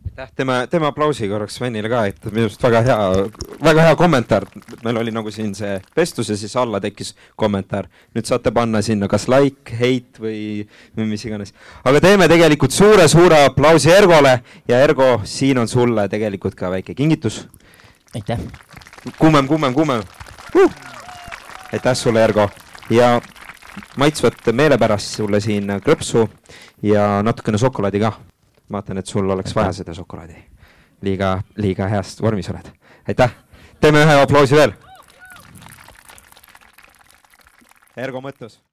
aitäh, 0.06 0.32
teeme, 0.36 0.68
teeme 0.70 0.88
aplausi 0.88 1.28
korraks 1.28 1.56
Svenile 1.56 1.90
ka, 1.90 2.06
et 2.08 2.28
minu 2.30 2.46
arust 2.48 2.64
väga 2.64 2.82
hea, 2.86 2.98
väga 3.64 3.88
hea 3.88 3.96
kommentaar. 4.00 4.46
meil 4.84 4.98
oli 4.98 5.12
nagu 5.12 5.32
siin 5.32 5.56
see 5.56 5.80
vestlus 5.98 6.30
ja 6.30 6.38
siis 6.38 6.56
alla 6.56 6.80
tekkis 6.80 7.16
kommentaar. 7.36 7.88
nüüd 8.16 8.26
saate 8.26 8.52
panna 8.52 8.82
sinna 8.82 9.08
kas 9.08 9.28
like, 9.28 9.76
hate 9.76 10.22
või, 10.22 10.68
või 10.98 11.10
mis 11.10 11.26
iganes. 11.26 11.54
aga 11.84 12.02
teeme 12.02 12.28
tegelikult 12.28 12.72
suure-suure 12.72 13.46
aplausi 13.46 13.92
Ergole 13.92 14.40
ja 14.68 14.80
Ergo, 14.80 15.22
siin 15.24 15.58
on 15.58 15.68
sulle 15.68 16.08
tegelikult 16.10 16.56
ka 16.56 16.72
väike 16.72 16.94
kingitus. 16.94 17.48
aitäh. 18.16 18.40
kuumem, 19.20 19.48
kuumem, 19.48 19.74
kuumem 19.74 20.04
uh!. 20.56 20.72
aitäh 21.74 21.96
sulle, 21.96 22.24
Ergo 22.24 22.50
ja 22.90 23.22
maitsvat 23.98 24.34
meelepärast 24.52 25.16
sulle 25.16 25.40
siin 25.40 25.68
krõpsu 25.84 26.28
ja 26.84 27.22
natukene 27.24 27.58
šokolaadi 27.58 28.00
ka 28.00 28.14
vaatan, 28.72 28.98
et 28.98 29.08
sul 29.08 29.30
oleks 29.30 29.56
vaja 29.56 29.74
seda 29.74 29.94
šokolaadi. 29.94 30.36
liiga, 31.02 31.42
liiga 31.56 31.88
heas 31.88 32.22
vormis 32.22 32.50
oled. 32.50 32.72
aitäh, 33.08 33.36
teeme 33.80 34.04
ühe 34.04 34.22
aplausi 34.22 34.56
veel. 34.56 34.74
Ergo 37.96 38.22
mõttus 38.22 38.65